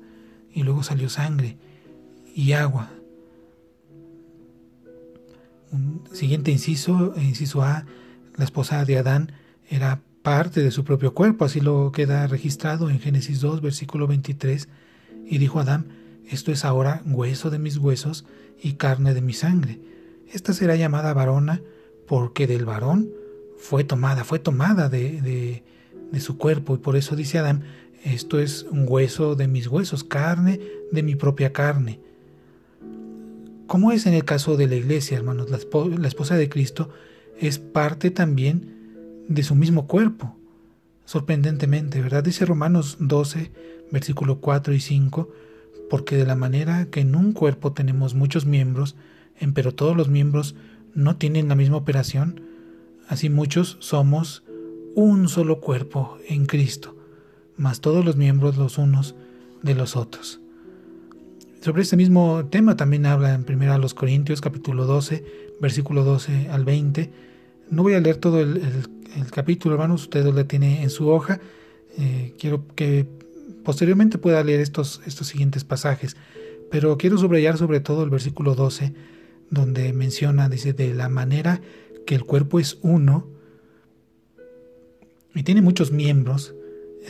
y 0.52 0.62
luego 0.62 0.83
salió 0.83 1.11
sangre 1.11 1.59
y 2.35 2.52
agua. 2.52 2.91
Un 5.71 6.02
siguiente 6.11 6.50
inciso, 6.50 7.14
inciso 7.17 7.62
A, 7.62 7.85
la 8.37 8.45
esposa 8.45 8.85
de 8.87 8.97
Adán 8.97 9.33
era 9.69 10.00
parte 10.23 10.62
de 10.62 10.71
su 10.71 10.85
propio 10.85 11.12
cuerpo, 11.12 11.45
así 11.45 11.61
lo 11.61 11.93
queda 11.93 12.26
registrado 12.26 12.88
en 12.88 12.99
Génesis 12.99 13.41
2, 13.41 13.61
versículo 13.61 14.07
23, 14.07 14.69
y 15.26 15.37
dijo 15.37 15.61
Adán, 15.61 15.88
esto 16.29 16.50
es 16.50 16.64
ahora 16.64 17.02
hueso 17.05 17.50
de 17.50 17.59
mis 17.59 17.76
huesos 17.76 18.25
y 18.62 18.75
carne 18.75 19.12
de 19.12 19.21
mi 19.21 19.35
sangre. 19.35 19.93
Esta 20.33 20.55
será 20.55 20.77
llamada 20.77 21.12
varona 21.12 21.61
porque 22.07 22.47
del 22.47 22.65
varón 22.65 23.11
fue 23.59 23.85
tomada, 23.85 24.25
fue 24.25 24.39
tomada 24.39 24.89
de, 24.89 25.62
su 26.19 26.39
cuerpo. 26.39 26.75
Y 26.75 26.79
por 26.79 26.97
eso 26.97 27.15
dice 27.17 27.39
Adán, 27.39 27.65
esto 28.03 28.41
es 28.41 28.67
un 28.71 28.87
hueso 28.89 29.37
de 29.37 29.47
mis 29.47 29.69
huesos, 29.69 30.05
carne 30.05 30.59
de 30.91 31.03
mi 31.03 31.17
propia 31.17 31.53
carne. 31.53 32.01
¿Cómo 33.67 33.93
es 33.93 34.07
en 34.07 34.15
el 34.15 34.25
caso 34.25 34.57
de 34.57 34.67
la 34.67 34.75
iglesia, 34.75 35.19
hermanos? 35.19 35.51
La, 35.51 35.59
esposa 36.09 36.37
de 36.37 36.49
Cristo 36.49 36.91
es 37.39 37.59
parte 37.59 38.11
también 38.11 39.25
de 39.29 39.43
su 39.43 39.55
mismo 39.55 39.87
cuerpo. 39.87 40.37
Sorprendentemente, 41.05 42.01
¿verdad? 42.01 42.25
Dice 42.25 42.47
Romanos 42.47 42.97
12, 43.01 43.51
versículo 43.91 44.41
4 44.41 44.73
y 44.73 44.81
5, 44.81 45.31
porque 45.91 46.17
de 46.17 46.25
la 46.25 46.37
manera 46.37 46.87
que 46.87 47.01
en 47.01 47.15
un 47.15 47.33
cuerpo 47.33 47.73
tenemos 47.73 48.15
muchos 48.15 48.47
miembros, 48.47 48.97
pero 49.55 49.75
todos 49.75 49.97
los 49.97 50.09
miembros 50.09 50.55
no 50.95 51.17
tienen 51.17 51.49
la 51.49 51.55
misma 51.55 51.77
operación, 51.77 52.43
así 53.09 53.29
muchos 53.29 53.77
somos 53.81 54.43
un 54.95 55.29
solo 55.29 55.61
cuerpo 55.61 56.19
en 56.29 56.47
Cristo, 56.47 56.97
más 57.57 57.81
todos 57.81 58.05
los 58.05 58.17
miembros 58.17 58.57
los 58.57 58.79
unos 58.79 59.15
de 59.62 59.75
los 59.75 59.97
otros. 59.97 60.41
Sobre 61.61 61.83
este 61.83 61.97
mismo 61.97 62.45
tema 62.51 62.77
también 62.77 63.07
habla 63.07 63.35
en 63.35 63.47
1 63.49 63.87
Corintios 63.95 64.41
capítulo 64.41 64.85
12, 64.85 65.25
versículo 65.61 66.03
12 66.03 66.49
al 66.51 66.65
20. 66.65 67.12
No 67.71 67.85
voy 67.85 67.95
a 67.95 68.01
leer 68.01 68.17
todo 68.17 68.41
el, 68.41 68.61
capítulo, 69.31 69.77
hermanos, 69.77 70.03
usted 70.03 70.25
lo 70.25 70.45
tiene 70.45 70.83
en 70.83 70.91
su 70.91 71.09
hoja. 71.09 71.41
Eh, 71.97 72.35
quiero 72.37 72.65
que 72.75 73.07
posteriormente 73.65 74.19
pueda 74.19 74.43
leer 74.43 74.61
estos, 74.61 75.03
estos 75.07 75.29
siguientes 75.29 75.62
pasajes, 75.62 76.17
pero 76.71 76.99
quiero 76.99 77.17
subrayar 77.17 77.57
sobre 77.57 77.79
todo 77.79 78.03
el 78.03 78.11
versículo 78.11 78.57
12, 78.57 78.93
donde 79.53 79.93
menciona, 79.93 80.49
dice, 80.49 80.73
de 80.73 80.93
la 80.95 81.09
manera 81.09 81.61
que 82.07 82.17
el 82.17 82.25
cuerpo 82.25 82.59
es 82.59 82.79
uno 82.83 83.29
y 85.35 85.45
tiene 85.45 85.63
muchos 85.63 85.93
miembros, 85.93 86.55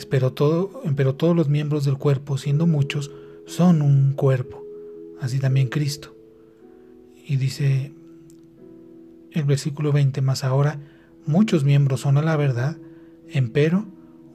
pero, 0.09 0.35
pero 0.95 1.15
todos 1.15 1.35
los 1.35 1.49
miembros 1.49 1.85
del 1.85 1.97
cuerpo, 1.97 2.37
siendo 2.37 2.67
muchos, 2.67 3.11
son 3.45 3.81
un 3.81 4.13
cuerpo, 4.13 4.63
así 5.21 5.39
también 5.39 5.69
Cristo. 5.69 6.15
Y 7.25 7.37
dice 7.37 7.93
el 9.31 9.43
versículo 9.45 9.91
20, 9.91 10.21
más 10.21 10.43
ahora 10.43 10.79
muchos 11.25 11.63
miembros 11.63 12.01
son 12.01 12.17
a 12.17 12.21
la 12.21 12.35
verdad, 12.35 12.77
empero 13.29 13.85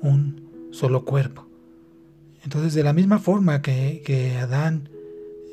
un 0.00 0.68
solo 0.70 1.04
cuerpo. 1.04 1.46
Entonces, 2.42 2.72
de 2.72 2.82
la 2.82 2.94
misma 2.94 3.18
forma 3.18 3.60
que, 3.60 4.36
Adán 4.40 4.88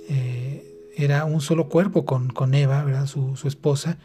eh, 0.07 0.44
era 0.95 1.25
un 1.25 1.41
solo 1.41 1.69
cuerpo 1.69 2.05
con, 2.05 2.29
con 2.29 2.53
Eva, 2.53 2.83
¿verdad? 2.83 3.05
Su, 3.05 3.35
esposa, 3.45 3.97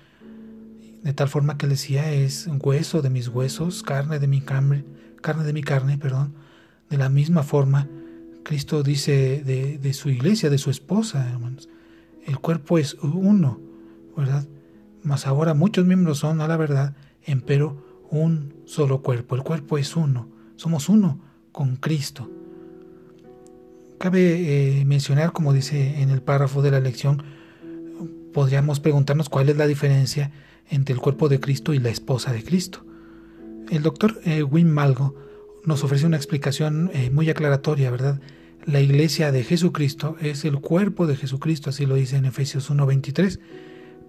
de 1.02 1.12
tal 1.12 1.28
forma 1.28 1.56
que 1.56 1.66
decía 1.66 2.12
es 2.12 2.48
hueso 2.60 3.02
de 3.02 3.10
mis 3.10 3.28
huesos, 3.28 3.82
carne 3.82 4.18
de 4.18 4.26
mi 4.26 4.40
carne, 4.40 4.84
carne 5.20 5.44
de 5.44 5.52
mi 5.52 5.62
carne, 5.62 5.98
perdón. 5.98 6.34
De 6.88 6.98
la 6.98 7.08
misma 7.08 7.42
forma, 7.42 7.88
Cristo 8.42 8.82
dice 8.82 9.42
de, 9.44 9.78
de 9.78 9.92
su 9.92 10.10
iglesia, 10.10 10.50
de 10.50 10.58
su 10.58 10.70
esposa, 10.70 11.30
hermanos, 11.30 11.68
el 12.26 12.38
cuerpo 12.38 12.78
es 12.78 12.94
uno, 12.94 13.60
¿verdad? 14.16 14.46
Mas 15.02 15.26
ahora 15.26 15.54
muchos 15.54 15.86
miembros 15.86 16.18
son, 16.18 16.40
a 16.40 16.48
la 16.48 16.56
verdad, 16.56 16.94
empero 17.24 18.02
un 18.10 18.54
solo 18.66 19.02
cuerpo. 19.02 19.36
El 19.36 19.42
cuerpo 19.42 19.78
es 19.78 19.96
uno, 19.96 20.28
somos 20.56 20.88
uno 20.88 21.20
con 21.52 21.76
Cristo. 21.76 22.30
Cabe 24.00 24.78
eh, 24.80 24.84
mencionar, 24.86 25.32
como 25.32 25.52
dice 25.52 26.00
en 26.00 26.08
el 26.08 26.22
párrafo 26.22 26.62
de 26.62 26.70
la 26.70 26.80
lección, 26.80 27.22
podríamos 28.32 28.80
preguntarnos 28.80 29.28
cuál 29.28 29.50
es 29.50 29.58
la 29.58 29.66
diferencia 29.66 30.30
entre 30.70 30.94
el 30.94 31.00
cuerpo 31.02 31.28
de 31.28 31.38
Cristo 31.38 31.74
y 31.74 31.80
la 31.80 31.90
esposa 31.90 32.32
de 32.32 32.42
Cristo. 32.42 32.82
El 33.68 33.82
doctor 33.82 34.18
eh, 34.24 34.42
Wim 34.42 34.68
Malgo 34.68 35.14
nos 35.66 35.84
ofrece 35.84 36.06
una 36.06 36.16
explicación 36.16 36.90
eh, 36.94 37.10
muy 37.10 37.28
aclaratoria, 37.28 37.90
¿verdad? 37.90 38.22
La 38.64 38.80
iglesia 38.80 39.32
de 39.32 39.44
Jesucristo 39.44 40.16
es 40.22 40.46
el 40.46 40.60
cuerpo 40.60 41.06
de 41.06 41.16
Jesucristo, 41.16 41.68
así 41.68 41.84
lo 41.84 41.96
dice 41.96 42.16
en 42.16 42.24
Efesios 42.24 42.70
1.23, 42.70 43.38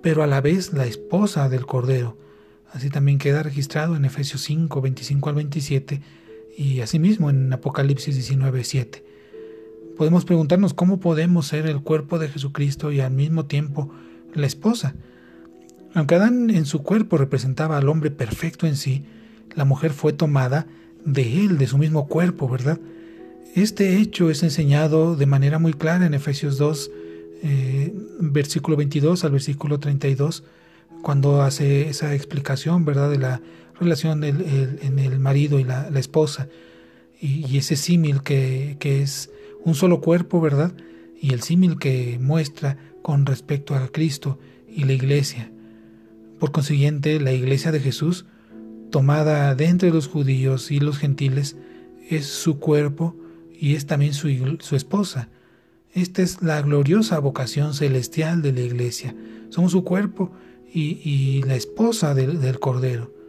pero 0.01 0.23
a 0.23 0.27
la 0.27 0.39
vez 0.39 0.71
la 0.71 0.85
esposa 0.85 1.49
del 1.49 1.65
Cordero. 1.65 2.17
Así 2.71 2.89
también 2.89 3.17
queda 3.17 3.43
registrado 3.43 3.97
en 3.97 4.05
Efesios 4.05 4.39
5, 4.43 4.79
25 4.79 5.27
al 5.27 5.35
27 5.35 6.01
y 6.57 6.79
asimismo 6.79 7.29
en 7.29 7.51
Apocalipsis 7.51 8.31
19.7 8.31 9.10
podemos 10.01 10.25
preguntarnos 10.25 10.73
cómo 10.73 10.99
podemos 10.99 11.45
ser 11.45 11.67
el 11.67 11.83
cuerpo 11.83 12.17
de 12.17 12.27
Jesucristo 12.27 12.91
y 12.91 13.01
al 13.01 13.11
mismo 13.11 13.45
tiempo 13.45 13.91
la 14.33 14.47
esposa. 14.47 14.95
Aunque 15.93 16.15
Adán 16.15 16.49
en 16.49 16.65
su 16.65 16.81
cuerpo 16.81 17.19
representaba 17.19 17.77
al 17.77 17.87
hombre 17.87 18.09
perfecto 18.09 18.65
en 18.65 18.77
sí, 18.77 19.05
la 19.53 19.63
mujer 19.63 19.91
fue 19.91 20.11
tomada 20.11 20.65
de 21.05 21.45
él, 21.45 21.59
de 21.59 21.67
su 21.67 21.77
mismo 21.77 22.07
cuerpo, 22.07 22.49
¿verdad? 22.49 22.79
Este 23.53 23.97
hecho 23.97 24.31
es 24.31 24.41
enseñado 24.41 25.15
de 25.15 25.27
manera 25.27 25.59
muy 25.59 25.73
clara 25.73 26.07
en 26.07 26.15
Efesios 26.15 26.57
2, 26.57 26.91
eh, 27.43 27.93
versículo 28.21 28.77
22 28.77 29.23
al 29.23 29.33
versículo 29.33 29.79
32, 29.79 30.43
cuando 31.03 31.43
hace 31.43 31.89
esa 31.89 32.15
explicación, 32.15 32.85
¿verdad?, 32.85 33.11
de 33.11 33.19
la 33.19 33.39
relación 33.79 34.23
en 34.23 34.97
el 34.97 35.19
marido 35.19 35.59
y 35.59 35.63
la, 35.63 35.89
esposa, 35.89 36.47
y, 37.21 37.55
ese 37.55 37.75
símil 37.75 38.23
que, 38.23 38.77
que 38.79 39.03
es 39.03 39.29
un 39.63 39.75
solo 39.75 40.01
cuerpo, 40.01 40.41
¿verdad? 40.41 40.73
Y 41.19 41.33
el 41.33 41.41
símil 41.41 41.77
que 41.77 42.17
muestra 42.19 42.77
con 43.01 43.25
respecto 43.25 43.75
a 43.75 43.87
Cristo 43.89 44.39
y 44.67 44.83
la 44.85 44.93
iglesia. 44.93 45.51
Por 46.39 46.51
consiguiente, 46.51 47.19
la 47.19 47.33
iglesia 47.33 47.71
de 47.71 47.79
Jesús, 47.79 48.25
tomada 48.89 49.53
de 49.55 49.65
entre 49.65 49.91
los 49.91 50.07
judíos 50.07 50.71
y 50.71 50.79
los 50.79 50.97
gentiles, 50.97 51.55
es 52.09 52.25
su 52.25 52.59
cuerpo 52.59 53.15
y 53.53 53.75
es 53.75 53.85
también 53.85 54.13
su, 54.13 54.27
esposa. 54.75 55.29
Esta 55.93 56.21
es 56.21 56.41
la 56.41 56.61
gloriosa 56.61 57.19
vocación 57.19 57.73
celestial 57.73 58.41
de 58.41 58.53
la 58.53 58.61
iglesia. 58.61 59.15
Somos 59.49 59.73
su 59.73 59.83
cuerpo 59.83 60.31
y, 60.73 61.43
la 61.43 61.55
esposa 61.55 62.15
del 62.15 62.59
Cordero. 62.59 63.20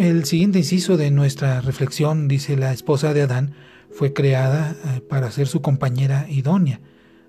El 0.00 0.24
siguiente 0.24 0.60
inciso 0.60 0.96
de 0.96 1.10
nuestra 1.10 1.60
reflexión 1.60 2.26
dice 2.26 2.56
la 2.56 2.72
esposa 2.72 3.12
de 3.12 3.20
Adán 3.20 3.52
fue 3.92 4.14
creada 4.14 4.74
eh, 4.82 5.02
para 5.02 5.30
ser 5.30 5.46
su 5.46 5.60
compañera 5.60 6.26
idónea. 6.30 6.80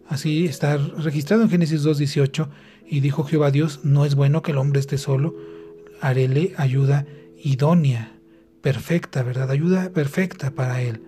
Así 0.07 0.45
está 0.45 0.77
registrado 0.77 1.43
en 1.43 1.49
Génesis 1.49 1.83
2.18 1.83 2.47
y 2.87 3.01
dijo 3.01 3.25
Jehová 3.25 3.51
Dios, 3.51 3.81
no 3.83 4.05
es 4.05 4.15
bueno 4.15 4.41
que 4.41 4.51
el 4.51 4.57
hombre 4.57 4.79
esté 4.79 4.97
solo, 4.97 5.35
haréle 5.99 6.53
ayuda 6.55 7.05
idónea, 7.43 8.13
perfecta, 8.61 9.21
¿verdad? 9.21 9.51
Ayuda 9.51 9.89
perfecta 9.89 10.51
para 10.51 10.81
él. 10.81 11.01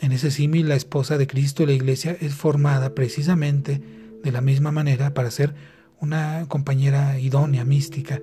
En 0.00 0.10
ese 0.10 0.32
símil, 0.32 0.68
la 0.68 0.74
esposa 0.74 1.16
de 1.16 1.28
Cristo, 1.28 1.64
la 1.64 1.74
iglesia, 1.74 2.16
es 2.20 2.34
formada 2.34 2.96
precisamente 2.96 3.80
de 4.24 4.32
la 4.32 4.40
misma 4.40 4.72
manera 4.72 5.14
para 5.14 5.30
ser 5.30 5.54
una 6.00 6.46
compañera 6.48 7.20
idónea, 7.20 7.64
mística. 7.64 8.20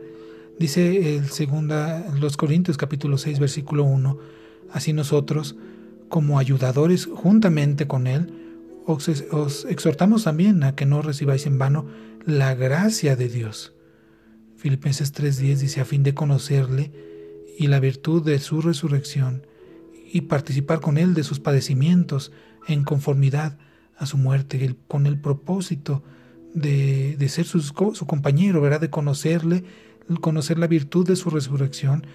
Dice 0.60 1.16
el 1.16 1.30
segunda, 1.30 2.06
los 2.20 2.38
Corintios 2.38 2.78
capítulo 2.78 3.18
6, 3.18 3.40
versículo 3.40 3.84
1, 3.84 4.18
así 4.72 4.94
nosotros, 4.94 5.56
como 6.10 6.38
ayudadores 6.38 7.06
juntamente 7.06 7.88
con 7.88 8.06
Él, 8.06 8.34
os, 8.86 9.66
exhortamos 9.70 10.24
también 10.26 10.64
a 10.64 10.76
que 10.76 10.86
no 10.86 11.02
recibáis 11.02 11.46
en 11.46 11.58
vano 11.58 11.86
la 12.26 12.54
gracia 12.56 13.16
de 13.16 13.30
Dios. 13.30 13.74
Filipenses 14.58 15.14
3:10 15.14 15.58
dice, 15.58 15.82
a 15.82 15.86
fin 15.86 16.04
de 16.04 16.14
conocerle 16.14 16.92
y 17.58 17.68
la 17.68 17.80
virtud 17.80 18.24
de 18.24 18.40
su 18.40 18.62
resurrección 18.62 19.48
y 20.14 20.22
participar 20.22 20.82
con 20.82 20.98
Él 20.98 21.14
de 21.14 21.24
sus 21.24 21.40
padecimientos 21.40 22.32
en 22.68 22.84
conformidad 22.84 23.58
a 23.98 24.06
su 24.06 24.18
muerte, 24.18 24.76
con 24.88 25.08
el 25.08 25.20
propósito 25.20 26.04
de, 26.54 27.16
ser 27.30 27.46
su, 27.46 27.62
su 27.62 28.06
compañero, 28.06 28.62
¿verdad? 28.62 28.82
de 28.82 28.90
conocerle, 28.90 29.64
conocer 30.20 30.60
la 30.60 30.68
virtud 30.68 31.08
de 31.08 31.16
su 31.16 31.30
resurrección 31.30 32.06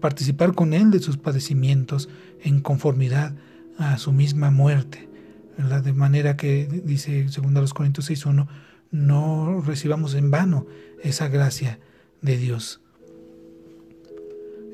participar 0.00 0.54
con 0.54 0.72
Él 0.74 0.90
de 0.90 1.00
sus 1.00 1.16
padecimientos 1.16 2.08
en 2.42 2.60
conformidad 2.60 3.34
a 3.78 3.98
su 3.98 4.12
misma 4.12 4.50
muerte. 4.50 5.08
De 5.56 5.92
manera 5.92 6.36
que, 6.36 6.66
dice 6.84 7.24
2 7.24 7.74
Corintios 7.74 8.10
6.1, 8.10 8.48
no 8.90 9.62
recibamos 9.64 10.14
en 10.14 10.30
vano 10.30 10.66
esa 11.02 11.28
gracia 11.28 11.78
de 12.22 12.36
Dios. 12.36 12.80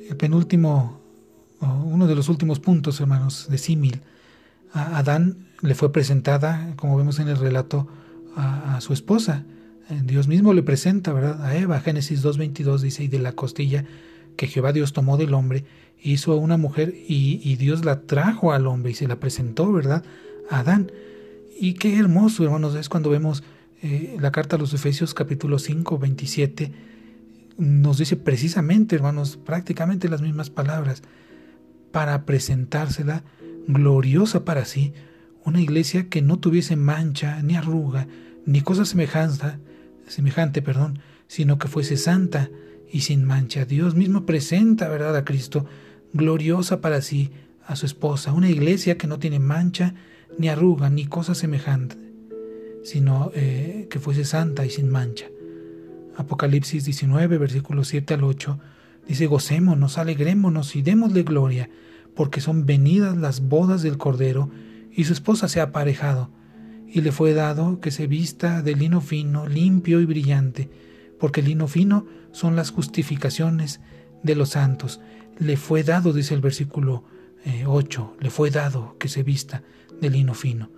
El 0.08 0.16
penúltimo, 0.16 1.00
uno 1.60 2.06
de 2.06 2.14
los 2.14 2.28
últimos 2.28 2.60
puntos, 2.60 3.00
hermanos, 3.00 3.46
de 3.50 3.58
símil, 3.58 4.00
a 4.72 4.98
Adán 4.98 5.48
le 5.62 5.74
fue 5.74 5.92
presentada, 5.92 6.74
como 6.76 6.96
vemos 6.96 7.18
en 7.18 7.28
el 7.28 7.36
relato, 7.36 7.88
a 8.36 8.80
su 8.80 8.92
esposa. 8.92 9.44
Dios 10.04 10.28
mismo 10.28 10.52
le 10.52 10.62
presenta, 10.62 11.12
¿verdad? 11.12 11.44
A 11.44 11.56
Eva, 11.56 11.80
Génesis 11.80 12.24
2.22 12.24 12.80
dice, 12.80 13.04
y 13.04 13.08
de 13.08 13.18
la 13.18 13.32
costilla 13.32 13.84
que 14.36 14.46
Jehová 14.46 14.72
Dios 14.72 14.92
tomó 14.92 15.16
del 15.16 15.34
hombre, 15.34 15.64
hizo 16.02 16.32
a 16.32 16.36
una 16.36 16.56
mujer 16.56 16.94
y, 17.06 17.56
Dios 17.56 17.84
la 17.84 18.02
trajo 18.02 18.52
al 18.52 18.66
hombre 18.66 18.92
y 18.92 18.94
se 18.94 19.08
la 19.08 19.20
presentó, 19.20 19.72
¿verdad? 19.72 20.04
A 20.48 20.60
Adán. 20.60 20.90
Y 21.58 21.74
qué 21.74 21.98
hermoso, 21.98 22.44
hermanos, 22.44 22.74
es 22.74 22.88
cuando 22.88 23.10
vemos 23.10 23.42
eh, 23.82 24.16
la 24.18 24.32
carta 24.32 24.56
a 24.56 24.58
los 24.58 24.72
Efesios 24.72 25.14
capítulo 25.14 25.58
5, 25.58 25.98
27, 25.98 26.72
nos 27.58 27.98
dice 27.98 28.16
precisamente, 28.16 28.96
hermanos, 28.96 29.36
prácticamente 29.36 30.08
las 30.08 30.22
mismas 30.22 30.48
palabras, 30.48 31.02
para 31.92 32.24
presentársela 32.24 33.24
gloriosa 33.66 34.44
para 34.44 34.64
sí, 34.64 34.94
una 35.44 35.60
iglesia 35.60 36.08
que 36.08 36.22
no 36.22 36.38
tuviese 36.38 36.76
mancha, 36.76 37.42
ni 37.42 37.56
arruga, 37.56 38.06
ni 38.46 38.62
cosa 38.62 38.84
semejante, 38.84 39.58
semejante, 40.10 40.62
perdón, 40.62 40.98
sino 41.26 41.58
que 41.58 41.68
fuese 41.68 41.96
santa 41.96 42.50
y 42.92 43.00
sin 43.02 43.24
mancha. 43.24 43.64
Dios 43.64 43.94
mismo 43.94 44.26
presenta, 44.26 44.88
¿verdad?, 44.88 45.16
a 45.16 45.24
Cristo 45.24 45.66
gloriosa 46.12 46.80
para 46.80 47.00
sí, 47.02 47.30
a 47.66 47.76
su 47.76 47.86
esposa, 47.86 48.32
una 48.32 48.50
iglesia 48.50 48.98
que 48.98 49.06
no 49.06 49.18
tiene 49.18 49.38
mancha, 49.38 49.94
ni 50.38 50.48
arruga, 50.48 50.90
ni 50.90 51.06
cosa 51.06 51.34
semejante, 51.34 51.96
sino 52.82 53.30
eh, 53.34 53.86
que 53.90 54.00
fuese 54.00 54.24
santa 54.24 54.66
y 54.66 54.70
sin 54.70 54.88
mancha. 54.88 55.26
Apocalipsis 56.16 56.84
19, 56.84 57.38
versículos 57.38 57.88
7 57.88 58.14
al 58.14 58.24
8, 58.24 58.58
dice, 59.06 59.26
gocémonos, 59.26 59.98
alegrémonos 59.98 60.74
y 60.74 60.82
démosle 60.82 61.22
gloria, 61.22 61.70
porque 62.14 62.40
son 62.40 62.66
venidas 62.66 63.16
las 63.16 63.40
bodas 63.40 63.82
del 63.82 63.98
Cordero, 63.98 64.50
y 64.92 65.04
su 65.04 65.12
esposa 65.12 65.48
se 65.48 65.60
ha 65.60 65.64
aparejado, 65.64 66.30
y 66.92 67.02
le 67.02 67.12
fue 67.12 67.34
dado 67.34 67.80
que 67.80 67.90
se 67.90 68.06
vista 68.06 68.62
de 68.62 68.74
lino 68.74 69.00
fino, 69.00 69.46
limpio 69.46 70.00
y 70.00 70.06
brillante, 70.06 70.68
porque 71.18 71.40
el 71.40 71.46
lino 71.46 71.68
fino 71.68 72.06
son 72.32 72.56
las 72.56 72.70
justificaciones 72.70 73.80
de 74.22 74.34
los 74.34 74.50
santos. 74.50 75.00
Le 75.38 75.56
fue 75.56 75.82
dado, 75.84 76.12
dice 76.12 76.34
el 76.34 76.40
versículo 76.40 77.04
8, 77.66 78.14
eh, 78.16 78.24
le 78.24 78.30
fue 78.30 78.50
dado 78.50 78.96
que 78.98 79.08
se 79.08 79.22
vista 79.22 79.62
de 80.00 80.10
lino 80.10 80.34
fino. 80.34 80.70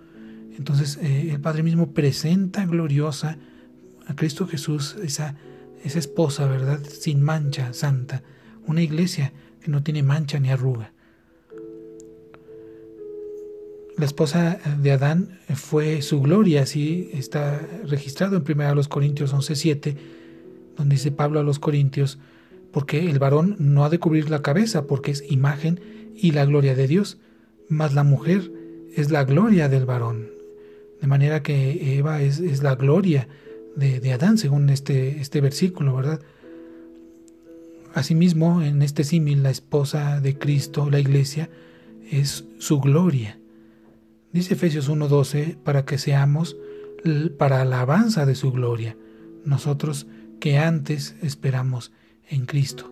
Entonces 0.57 0.99
eh, 1.01 1.31
el 1.31 1.39
Padre 1.39 1.63
mismo 1.63 1.93
presenta 1.93 2.65
gloriosa 2.65 3.37
a 4.05 4.15
Cristo 4.15 4.47
Jesús, 4.47 4.95
esa, 5.03 5.35
esa 5.83 5.99
esposa, 5.99 6.45
¿verdad? 6.45 6.79
Sin 6.83 7.21
mancha, 7.21 7.73
santa, 7.73 8.21
una 8.67 8.81
iglesia 8.81 9.33
que 9.61 9.71
no 9.71 9.81
tiene 9.81 10.03
mancha 10.03 10.39
ni 10.39 10.49
arruga. 10.51 10.93
La 13.97 14.05
esposa 14.05 14.59
de 14.81 14.91
Adán 14.91 15.39
fue 15.53 16.01
su 16.01 16.19
gloria, 16.21 16.63
así 16.63 17.11
está 17.13 17.61
registrado 17.85 18.35
en 18.35 18.43
1 18.43 18.89
Corintios 18.89 19.33
11:7, 19.33 19.95
donde 20.77 20.95
dice 20.95 21.11
Pablo 21.11 21.39
a 21.39 21.43
los 21.43 21.59
Corintios, 21.59 22.17
porque 22.71 23.07
el 23.07 23.19
varón 23.19 23.55
no 23.59 23.85
ha 23.85 23.89
de 23.89 23.99
cubrir 23.99 24.31
la 24.31 24.41
cabeza, 24.41 24.87
porque 24.87 25.11
es 25.11 25.23
imagen 25.29 25.79
y 26.15 26.31
la 26.31 26.45
gloria 26.45 26.73
de 26.73 26.87
Dios, 26.87 27.19
mas 27.69 27.93
la 27.93 28.03
mujer 28.03 28.51
es 28.95 29.11
la 29.11 29.25
gloria 29.25 29.69
del 29.69 29.85
varón. 29.85 30.29
De 30.99 31.07
manera 31.07 31.43
que 31.43 31.97
Eva 31.97 32.21
es, 32.23 32.63
la 32.63 32.75
gloria 32.75 33.27
de, 33.75 33.99
de, 33.99 34.13
Adán, 34.13 34.39
según 34.39 34.69
este, 34.69 35.19
este 35.19 35.39
versículo, 35.39 35.95
¿verdad? 35.95 36.19
Asimismo, 37.93 38.63
en 38.63 38.81
este 38.81 39.03
símil, 39.03 39.43
la 39.43 39.51
esposa 39.51 40.19
de 40.19 40.35
Cristo, 40.39 40.89
la 40.89 40.99
iglesia, 40.99 41.49
es 42.09 42.45
su 42.57 42.79
gloria. 42.79 43.37
Dice 44.33 44.55
Efesios 44.55 44.89
1:12, 44.89 45.57
para 45.63 45.85
que 45.85 45.99
seamos 45.99 46.57
para 47.37 47.61
alabanza 47.61 48.25
de 48.25 48.33
su 48.33 48.51
gloria, 48.51 48.97
nosotros 49.45 50.07
que 50.39 50.57
antes 50.57 51.15
esperamos 51.21 51.91
en 52.27 52.45
Cristo. 52.45 52.91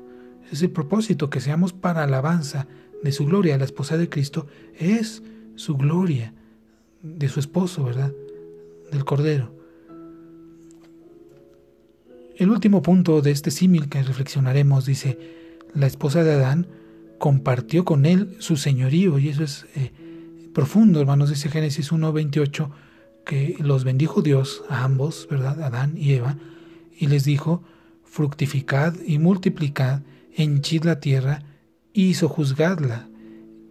Es 0.51 0.61
el 0.61 0.69
propósito, 0.69 1.29
que 1.29 1.41
seamos 1.41 1.73
para 1.73 2.03
alabanza 2.03 2.67
de 3.03 3.11
su 3.11 3.25
gloria. 3.25 3.57
La 3.57 3.65
esposa 3.65 3.97
de 3.97 4.07
Cristo 4.07 4.45
es 4.77 5.23
su 5.55 5.77
gloria, 5.77 6.33
de 7.01 7.27
su 7.27 7.39
esposo, 7.39 7.85
¿verdad? 7.85 8.13
Del 8.91 9.03
Cordero. 9.03 9.51
El 12.37 12.51
último 12.51 12.81
punto 12.81 13.21
de 13.21 13.31
este 13.31 13.49
símil 13.49 13.89
que 13.89 14.03
reflexionaremos 14.03 14.85
dice, 14.85 15.17
la 15.73 15.87
esposa 15.87 16.23
de 16.23 16.33
Adán 16.33 16.67
compartió 17.17 17.83
con 17.83 18.05
él 18.05 18.35
su 18.39 18.57
señorío, 18.57 19.17
y 19.19 19.29
eso 19.29 19.43
es 19.43 19.65
eh, 19.75 19.91
profundo, 20.53 20.99
hermanos, 20.99 21.29
dice 21.29 21.49
Génesis 21.49 21.91
1.28, 21.91 22.69
que 23.25 23.55
los 23.59 23.83
bendijo 23.83 24.21
Dios 24.21 24.63
a 24.69 24.83
ambos, 24.83 25.27
¿verdad? 25.29 25.61
Adán 25.61 25.97
y 25.97 26.13
Eva, 26.13 26.37
y 26.97 27.07
les 27.07 27.23
dijo, 27.23 27.63
fructificad 28.03 28.95
y 29.05 29.19
multiplicad, 29.19 30.01
henchid 30.35 30.83
la 30.83 30.99
tierra 30.99 31.43
y 31.93 32.13
sojuzgadla. 32.15 33.07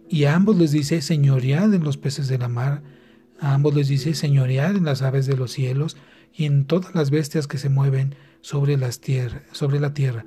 Y 0.09 0.25
a 0.25 0.35
ambos 0.35 0.57
les 0.57 0.71
dice, 0.71 1.01
señoread 1.01 1.73
en 1.73 1.83
los 1.83 1.97
peces 1.97 2.27
de 2.27 2.37
la 2.37 2.47
mar, 2.47 2.81
a 3.39 3.53
ambos 3.53 3.73
les 3.75 3.87
dice, 3.87 4.13
señoread 4.13 4.75
en 4.75 4.85
las 4.85 5.01
aves 5.01 5.25
de 5.25 5.37
los 5.37 5.51
cielos 5.51 5.97
y 6.33 6.45
en 6.45 6.65
todas 6.65 6.93
las 6.95 7.11
bestias 7.11 7.47
que 7.47 7.57
se 7.57 7.69
mueven 7.69 8.15
sobre, 8.41 8.77
sobre 9.51 9.79
la 9.79 9.93
tierra. 9.93 10.25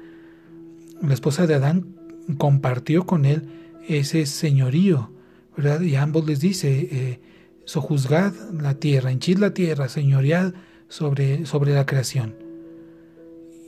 La 1.02 1.14
esposa 1.14 1.46
de 1.46 1.54
Adán 1.54 1.96
compartió 2.38 3.04
con 3.04 3.24
él 3.24 3.48
ese 3.88 4.26
señorío, 4.26 5.12
Y 5.56 5.94
ambos 5.94 6.26
les 6.26 6.40
dice, 6.40 6.88
eh, 6.90 7.20
sojuzgad 7.64 8.32
la 8.52 8.74
tierra, 8.74 9.10
henchid 9.10 9.38
la 9.38 9.54
tierra, 9.54 9.88
señoread 9.88 10.54
sobre, 10.88 11.46
sobre 11.46 11.74
la 11.74 11.86
creación. 11.86 12.34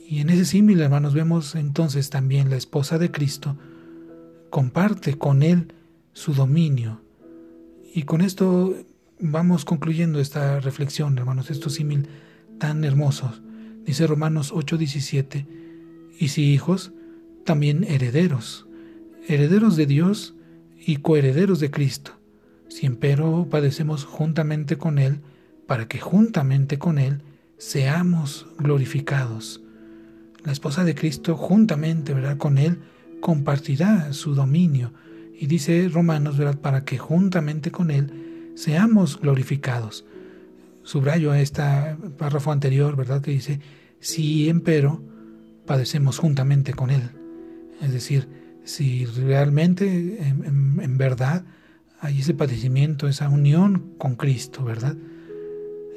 Y 0.07 0.19
en 0.19 0.29
ese 0.29 0.45
símil, 0.45 0.79
hermanos, 0.79 1.13
vemos 1.13 1.55
entonces 1.55 2.09
también 2.09 2.49
la 2.49 2.55
esposa 2.55 2.97
de 2.97 3.11
Cristo 3.11 3.57
comparte 4.49 5.17
con 5.17 5.43
él 5.43 5.73
su 6.13 6.33
dominio. 6.33 7.01
Y 7.93 8.03
con 8.03 8.21
esto 8.21 8.75
vamos 9.19 9.65
concluyendo 9.65 10.19
esta 10.19 10.59
reflexión, 10.59 11.17
hermanos, 11.17 11.49
estos 11.49 11.73
símil 11.73 12.07
tan 12.57 12.83
hermosos. 12.83 13.41
Dice 13.85 14.07
Romanos 14.07 14.51
8:17, 14.53 15.45
y 16.19 16.29
si 16.29 16.53
hijos, 16.53 16.91
también 17.45 17.83
herederos, 17.83 18.67
herederos 19.27 19.75
de 19.75 19.85
Dios 19.85 20.36
y 20.79 20.97
coherederos 20.97 21.59
de 21.59 21.71
Cristo, 21.71 22.13
si 22.69 22.85
empero 22.85 23.47
padecemos 23.49 24.05
juntamente 24.05 24.77
con 24.77 24.99
Él, 24.99 25.21
para 25.65 25.87
que 25.87 25.99
juntamente 25.99 26.77
con 26.79 26.97
Él 26.97 27.21
seamos 27.57 28.47
glorificados. 28.57 29.61
La 30.43 30.51
esposa 30.51 30.83
de 30.83 30.95
Cristo 30.95 31.35
juntamente, 31.35 32.13
¿verdad? 32.13 32.37
Con 32.37 32.57
Él 32.57 32.79
compartirá 33.19 34.13
su 34.13 34.33
dominio. 34.33 34.93
Y 35.39 35.47
dice 35.47 35.89
Romanos, 35.91 36.37
¿verdad? 36.37 36.59
Para 36.59 36.85
que 36.85 36.97
juntamente 36.97 37.71
con 37.71 37.91
Él 37.91 38.51
seamos 38.55 39.19
glorificados. 39.19 40.05
Subrayo 40.83 41.33
este 41.33 41.63
párrafo 42.17 42.51
anterior, 42.51 42.95
¿verdad? 42.95 43.21
Que 43.21 43.31
dice, 43.31 43.59
si 43.99 44.47
empero 44.49 45.03
padecemos 45.65 46.17
juntamente 46.17 46.73
con 46.73 46.89
Él. 46.89 47.09
Es 47.81 47.91
decir, 47.91 48.27
si 48.67 49.05
realmente, 49.05 49.87
en, 50.19 50.97
verdad, 50.97 51.45
hay 51.99 52.19
ese 52.19 52.33
padecimiento, 52.33 53.07
esa 53.07 53.29
unión 53.29 53.93
con 53.97 54.15
Cristo, 54.15 54.65
¿verdad? 54.65 54.95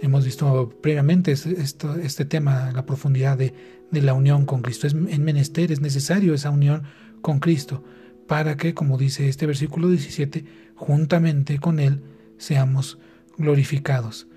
Hemos 0.01 0.25
visto 0.25 0.73
previamente 0.81 1.33
este, 1.33 2.25
tema, 2.25 2.71
la 2.73 2.87
profundidad 2.87 3.37
de, 3.37 3.53
la 3.91 4.15
unión 4.15 4.47
con 4.47 4.63
Cristo. 4.63 4.87
Es 4.87 4.95
en 4.95 5.25
menester, 5.25 5.73
es 5.73 5.81
necesario 5.81 6.33
esa 6.33 6.51
unión 6.51 6.85
con 7.23 7.41
Cristo 7.41 7.83
para 8.29 8.57
que, 8.57 8.73
como 8.73 8.97
dice 8.97 9.29
este 9.29 9.47
versículo 9.47 9.89
17, 9.89 10.45
juntamente 10.77 11.59
con 11.59 11.81
Él 11.81 12.05
seamos 12.39 12.99
glorificados. 13.37 14.29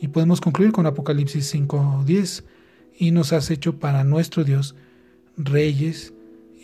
Y 0.00 0.08
podemos 0.08 0.40
concluir 0.40 0.70
con 0.70 0.86
Apocalipsis 0.86 1.52
5.10, 1.52 2.44
y 3.00 3.10
nos 3.10 3.32
has 3.32 3.50
hecho 3.50 3.78
para 3.80 4.04
nuestro 4.04 4.44
Dios 4.44 4.76
reyes 5.36 6.14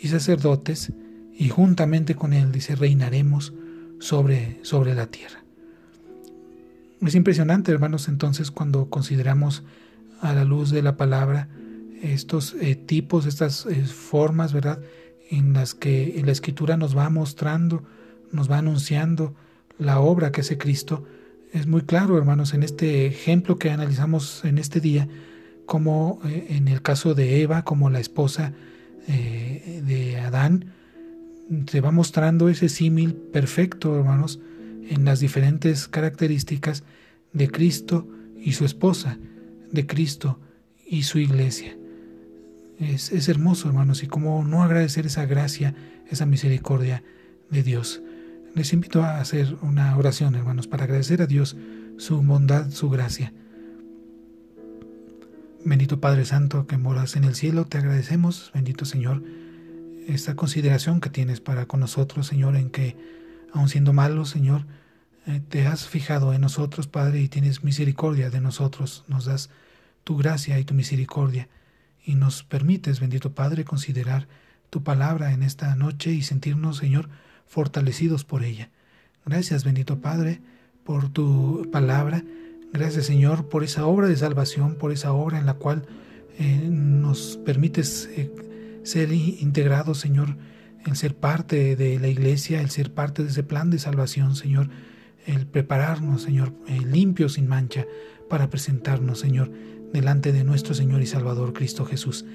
y 0.01 0.07
sacerdotes, 0.09 0.91
y 1.37 1.49
juntamente 1.49 2.15
con 2.15 2.33
Él, 2.33 2.51
dice, 2.51 2.75
reinaremos 2.75 3.53
sobre, 3.99 4.59
sobre 4.63 4.93
la 4.93 5.07
tierra. 5.07 5.43
Es 7.01 7.15
impresionante, 7.15 7.71
hermanos, 7.71 8.07
entonces 8.07 8.51
cuando 8.51 8.89
consideramos 8.89 9.63
a 10.21 10.33
la 10.33 10.43
luz 10.43 10.71
de 10.71 10.81
la 10.81 10.97
palabra 10.97 11.49
estos 12.01 12.55
eh, 12.61 12.75
tipos, 12.75 13.25
estas 13.25 13.65
eh, 13.65 13.85
formas, 13.85 14.53
¿verdad? 14.53 14.79
En 15.29 15.53
las 15.53 15.73
que 15.73 16.21
la 16.25 16.31
escritura 16.31 16.77
nos 16.77 16.97
va 16.97 17.09
mostrando, 17.09 17.83
nos 18.31 18.49
va 18.49 18.59
anunciando 18.59 19.33
la 19.77 19.99
obra 19.99 20.31
que 20.31 20.41
hace 20.41 20.57
Cristo. 20.57 21.03
Es 21.51 21.67
muy 21.67 21.81
claro, 21.81 22.17
hermanos, 22.17 22.53
en 22.53 22.63
este 22.63 23.05
ejemplo 23.05 23.57
que 23.57 23.71
analizamos 23.71 24.43
en 24.45 24.57
este 24.57 24.79
día, 24.79 25.07
como 25.65 26.19
eh, 26.25 26.47
en 26.49 26.67
el 26.67 26.81
caso 26.81 27.13
de 27.13 27.41
Eva, 27.41 27.63
como 27.63 27.89
la 27.89 27.99
esposa 27.99 28.53
eh, 29.07 29.81
de 29.85 30.17
Adán, 30.19 30.65
se 31.67 31.81
va 31.81 31.91
mostrando 31.91 32.49
ese 32.49 32.69
símil 32.69 33.13
perfecto, 33.13 33.95
hermanos, 33.95 34.39
en 34.89 35.05
las 35.05 35.19
diferentes 35.19 35.87
características 35.87 36.83
de 37.33 37.49
Cristo 37.49 38.07
y 38.39 38.53
su 38.53 38.65
esposa, 38.65 39.17
de 39.71 39.85
Cristo 39.85 40.39
y 40.87 41.03
su 41.03 41.19
iglesia. 41.19 41.75
Es, 42.79 43.11
es 43.11 43.29
hermoso, 43.29 43.67
hermanos, 43.67 44.03
y 44.03 44.07
cómo 44.07 44.43
no 44.43 44.63
agradecer 44.63 45.05
esa 45.05 45.25
gracia, 45.25 45.75
esa 46.09 46.25
misericordia 46.25 47.03
de 47.49 47.63
Dios. 47.63 48.01
Les 48.53 48.73
invito 48.73 49.03
a 49.03 49.19
hacer 49.19 49.55
una 49.61 49.97
oración, 49.97 50.35
hermanos, 50.35 50.67
para 50.67 50.85
agradecer 50.85 51.21
a 51.21 51.27
Dios 51.27 51.57
su 51.97 52.21
bondad, 52.21 52.71
su 52.71 52.89
gracia. 52.89 53.33
Bendito 55.65 55.99
Padre 55.99 56.25
Santo 56.25 56.67
que 56.67 56.77
moras 56.77 57.15
en 57.15 57.23
el 57.23 57.33
cielo, 57.33 57.65
te 57.65 57.79
agradecemos, 57.79 58.51
bendito 58.53 58.85
Señor, 58.85 59.23
esta 60.07 60.35
consideración 60.35 61.01
que 61.01 61.09
tienes 61.09 61.41
para 61.41 61.65
con 61.65 61.79
nosotros, 61.79 62.27
Señor, 62.27 62.55
en 62.55 62.69
que, 62.69 62.95
aun 63.51 63.67
siendo 63.67 63.91
malos, 63.91 64.29
Señor, 64.29 64.67
eh, 65.25 65.41
te 65.49 65.65
has 65.65 65.87
fijado 65.87 66.35
en 66.35 66.41
nosotros, 66.41 66.85
Padre, 66.85 67.19
y 67.19 67.29
tienes 67.29 67.63
misericordia 67.63 68.29
de 68.29 68.41
nosotros, 68.41 69.05
nos 69.07 69.25
das 69.25 69.49
tu 70.03 70.15
gracia 70.17 70.59
y 70.59 70.65
tu 70.65 70.75
misericordia, 70.75 71.49
y 72.05 72.13
nos 72.13 72.43
permites, 72.43 72.99
bendito 72.99 73.33
Padre, 73.33 73.65
considerar 73.65 74.27
tu 74.69 74.83
palabra 74.83 75.31
en 75.31 75.41
esta 75.41 75.75
noche 75.75 76.11
y 76.11 76.21
sentirnos, 76.21 76.77
Señor, 76.77 77.09
fortalecidos 77.47 78.23
por 78.23 78.43
ella. 78.43 78.69
Gracias, 79.25 79.63
bendito 79.63 79.99
Padre, 79.99 80.41
por 80.83 81.09
tu 81.09 81.67
palabra. 81.71 82.23
Gracias, 82.77 83.05
Señor, 83.05 83.47
por 83.47 83.63
esa 83.63 83.85
obra 83.85 84.09
de 84.09 84.17
salvación, 84.17 84.75
por 84.75 84.91
esa 84.91 85.13
obra 85.13 85.39
en 85.39 85.45
la 85.45 85.53
cual 85.53 85.83
eh, 86.37 86.67
nos 86.69 87.37
permites 87.45 88.09
eh, 88.17 88.29
ser 88.83 89.13
integrados, 89.13 89.97
Señor, 89.97 90.35
el 90.85 90.97
ser 90.97 91.15
parte 91.15 91.77
de 91.77 91.97
la 91.99 92.09
iglesia, 92.09 92.59
el 92.59 92.69
ser 92.69 92.93
parte 92.93 93.23
de 93.23 93.29
ese 93.29 93.43
plan 93.43 93.69
de 93.69 93.79
salvación, 93.79 94.35
Señor, 94.35 94.69
el 95.25 95.47
prepararnos, 95.47 96.23
Señor, 96.23 96.51
eh, 96.67 96.81
limpios 96.85 97.33
sin 97.33 97.47
mancha, 97.47 97.85
para 98.29 98.49
presentarnos, 98.49 99.19
Señor, 99.19 99.51
delante 99.93 100.33
de 100.33 100.43
nuestro 100.43 100.73
Señor 100.73 101.01
y 101.01 101.07
Salvador 101.07 101.53
Cristo 101.53 101.85
Jesús. 101.85 102.25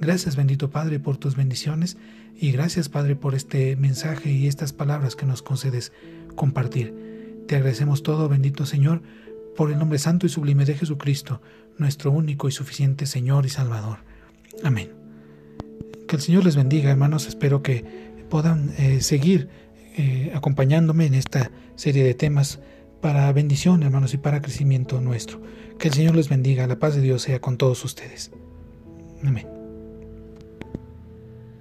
Gracias, 0.00 0.34
bendito 0.34 0.70
Padre, 0.70 0.98
por 0.98 1.18
tus 1.18 1.36
bendiciones 1.36 1.98
y 2.34 2.52
gracias, 2.52 2.88
Padre, 2.88 3.16
por 3.16 3.34
este 3.34 3.76
mensaje 3.76 4.32
y 4.32 4.46
estas 4.46 4.72
palabras 4.72 5.14
que 5.14 5.26
nos 5.26 5.42
concedes 5.42 5.92
compartir. 6.36 6.94
Te 7.46 7.56
agradecemos 7.56 8.02
todo, 8.02 8.30
bendito 8.30 8.64
Señor, 8.64 9.02
por 9.56 9.70
el 9.70 9.78
nombre 9.78 9.98
santo 9.98 10.26
y 10.26 10.28
sublime 10.28 10.64
de 10.64 10.74
Jesucristo, 10.74 11.40
nuestro 11.78 12.10
único 12.10 12.48
y 12.48 12.52
suficiente 12.52 13.06
Señor 13.06 13.46
y 13.46 13.48
Salvador. 13.48 13.98
Amén. 14.62 14.92
Que 16.06 16.16
el 16.16 16.22
Señor 16.22 16.44
les 16.44 16.56
bendiga, 16.56 16.90
hermanos. 16.90 17.26
Espero 17.26 17.62
que 17.62 17.84
puedan 18.28 18.72
eh, 18.78 19.00
seguir 19.00 19.48
eh, 19.96 20.32
acompañándome 20.34 21.06
en 21.06 21.14
esta 21.14 21.50
serie 21.76 22.04
de 22.04 22.14
temas 22.14 22.60
para 23.00 23.32
bendición, 23.32 23.82
hermanos, 23.82 24.14
y 24.14 24.18
para 24.18 24.42
crecimiento 24.42 25.00
nuestro. 25.00 25.40
Que 25.78 25.88
el 25.88 25.94
Señor 25.94 26.16
les 26.16 26.28
bendiga. 26.28 26.66
La 26.66 26.78
paz 26.78 26.94
de 26.94 27.00
Dios 27.00 27.22
sea 27.22 27.40
con 27.40 27.56
todos 27.56 27.84
ustedes. 27.84 28.30
Amén. 29.24 29.59